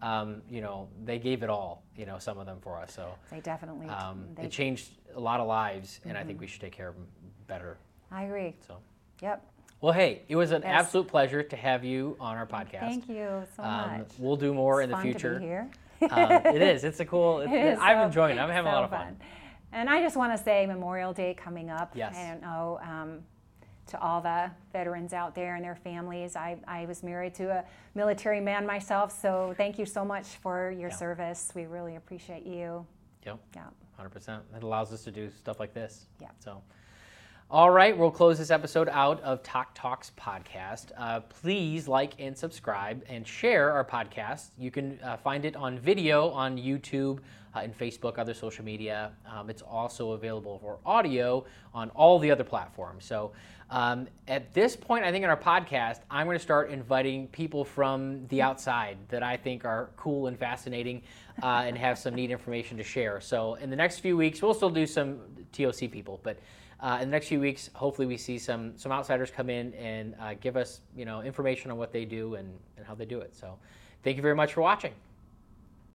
Um, 0.02 0.42
you 0.50 0.60
know, 0.60 0.88
they 1.04 1.18
gave 1.18 1.42
it 1.42 1.48
all. 1.50 1.82
You 1.96 2.04
know, 2.04 2.18
some 2.18 2.38
of 2.38 2.46
them 2.46 2.58
for 2.60 2.78
us. 2.78 2.92
So 2.92 3.08
They 3.30 3.40
definitely. 3.40 3.86
um, 3.88 4.26
they, 4.34 4.44
it 4.44 4.50
changed 4.50 4.90
a 5.14 5.20
lot 5.20 5.40
of 5.40 5.46
lives, 5.46 6.00
and 6.04 6.18
I 6.18 6.24
think 6.24 6.40
we 6.40 6.46
should 6.46 6.60
take 6.60 6.72
care 6.72 6.88
of 6.88 6.94
them 6.96 7.06
better. 7.46 7.78
I 8.10 8.24
agree. 8.24 8.54
So, 8.66 8.76
Yep. 9.22 9.42
well, 9.80 9.92
hey, 9.92 10.22
it 10.28 10.36
was 10.36 10.50
an 10.50 10.62
Yes. 10.62 10.72
absolute 10.84 11.08
pleasure 11.08 11.42
to 11.42 11.56
have 11.56 11.84
you 11.84 12.16
on 12.20 12.36
our 12.36 12.46
podcast. 12.46 12.80
Thank 12.80 13.08
you 13.08 13.44
so 13.56 13.62
Um, 13.62 13.98
much. 13.98 14.08
we'll 14.18 14.36
do 14.36 14.52
more 14.52 14.82
It's 14.82 14.84
in 14.86 14.90
the 14.90 14.96
fun 14.96 15.02
to 15.06 15.06
be 15.08 15.12
future. 15.12 15.68
Um, 16.10 16.32
it 16.46 16.62
is. 16.62 16.84
It's 16.84 17.00
a 17.00 17.04
cool. 17.04 17.40
It, 17.42 17.50
It 17.50 17.78
I'm 17.80 17.98
so- 17.98 18.06
enjoying 18.06 18.38
it. 18.38 18.40
I'm 18.40 18.50
having 18.50 18.70
a 18.72 18.74
lot 18.74 18.84
of 18.84 18.90
fun. 18.90 19.16
And 19.72 19.90
I 19.90 20.00
just 20.02 20.16
want 20.16 20.36
to 20.36 20.42
say 20.42 20.66
Memorial 20.66 21.12
Day 21.12 21.34
coming 21.34 21.68
up. 21.70 21.92
Yes. 21.96 22.14
And 22.16 22.44
oh, 22.44 22.78
um, 22.82 23.20
to 23.88 24.00
all 24.00 24.20
the 24.20 24.50
veterans 24.72 25.12
out 25.12 25.34
there 25.34 25.56
and 25.56 25.64
their 25.64 25.74
families. 25.74 26.36
I, 26.36 26.56
I 26.66 26.86
was 26.86 27.02
married 27.02 27.34
to 27.34 27.50
a 27.50 27.64
military 27.94 28.40
man 28.40 28.66
myself, 28.66 29.12
so 29.20 29.52
thank 29.58 29.78
you 29.78 29.84
so 29.84 30.04
much 30.04 30.26
for 30.42 30.70
your 30.70 30.88
Yeah. 30.90 30.96
service. 30.96 31.52
We 31.54 31.66
really 31.66 31.96
appreciate 31.96 32.46
you. 32.46 32.86
Yep. 33.26 33.38
Yeah. 33.54 33.64
100%. 34.00 34.40
It 34.56 34.62
allows 34.62 34.92
us 34.92 35.04
to 35.04 35.10
do 35.10 35.28
stuff 35.30 35.60
like 35.60 35.74
this. 35.74 36.06
Yeah. 36.20 36.28
So, 36.38 36.62
all 37.50 37.70
right, 37.70 37.96
we'll 37.96 38.10
close 38.10 38.38
this 38.38 38.50
episode 38.50 38.88
out 38.88 39.20
of 39.22 39.42
TOC 39.42 39.74
Talks 39.74 40.12
podcast. 40.18 40.86
Uh, 40.96 41.20
please 41.20 41.86
like 41.86 42.14
and 42.18 42.36
subscribe 42.36 43.04
and 43.08 43.26
share 43.26 43.70
our 43.70 43.84
podcast. 43.84 44.48
You 44.58 44.70
can 44.70 44.98
uh, 45.04 45.18
find 45.18 45.44
it 45.44 45.54
on 45.54 45.78
video 45.78 46.30
on 46.30 46.56
YouTube 46.56 47.20
uh, 47.54 47.60
and 47.60 47.76
Facebook, 47.76 48.18
other 48.18 48.32
social 48.32 48.64
media. 48.64 49.12
Um, 49.30 49.50
it's 49.50 49.60
also 49.62 50.12
available 50.12 50.58
for 50.58 50.78
audio 50.86 51.44
on 51.74 51.90
all 51.90 52.18
the 52.18 52.30
other 52.30 52.44
platforms. 52.44 53.04
So, 53.04 53.32
um, 53.70 54.08
at 54.26 54.52
this 54.52 54.74
point, 54.74 55.04
I 55.04 55.12
think 55.12 55.24
in 55.24 55.30
our 55.30 55.36
podcast, 55.36 56.00
I'm 56.10 56.26
going 56.26 56.36
to 56.36 56.42
start 56.42 56.70
inviting 56.70 57.28
people 57.28 57.64
from 57.64 58.26
the 58.28 58.42
outside 58.42 58.98
that 59.08 59.22
I 59.22 59.36
think 59.36 59.64
are 59.64 59.90
cool 59.96 60.26
and 60.26 60.38
fascinating 60.38 61.02
uh, 61.42 61.64
and 61.66 61.76
have 61.76 61.98
some 61.98 62.14
neat 62.14 62.30
information 62.30 62.76
to 62.78 62.84
share. 62.84 63.20
So, 63.20 63.54
in 63.54 63.70
the 63.70 63.76
next 63.76 64.00
few 64.00 64.16
weeks, 64.16 64.42
we'll 64.42 64.54
still 64.54 64.70
do 64.70 64.86
some 64.86 65.20
TOC 65.52 65.90
people, 65.90 66.20
but 66.22 66.38
uh, 66.84 66.98
in 67.00 67.08
the 67.08 67.12
next 67.12 67.28
few 67.28 67.40
weeks, 67.40 67.70
hopefully, 67.72 68.06
we 68.06 68.18
see 68.18 68.36
some 68.36 68.76
some 68.76 68.92
outsiders 68.92 69.30
come 69.30 69.48
in 69.48 69.72
and 69.72 70.14
uh, 70.20 70.34
give 70.38 70.54
us 70.54 70.82
you 70.94 71.06
know 71.06 71.22
information 71.22 71.70
on 71.70 71.78
what 71.78 71.92
they 71.92 72.04
do 72.04 72.34
and, 72.34 72.48
and 72.76 72.86
how 72.86 72.94
they 72.94 73.06
do 73.06 73.20
it. 73.20 73.34
So, 73.34 73.58
thank 74.02 74.16
you 74.16 74.22
very 74.22 74.34
much 74.34 74.52
for 74.52 74.60
watching. 74.60 74.92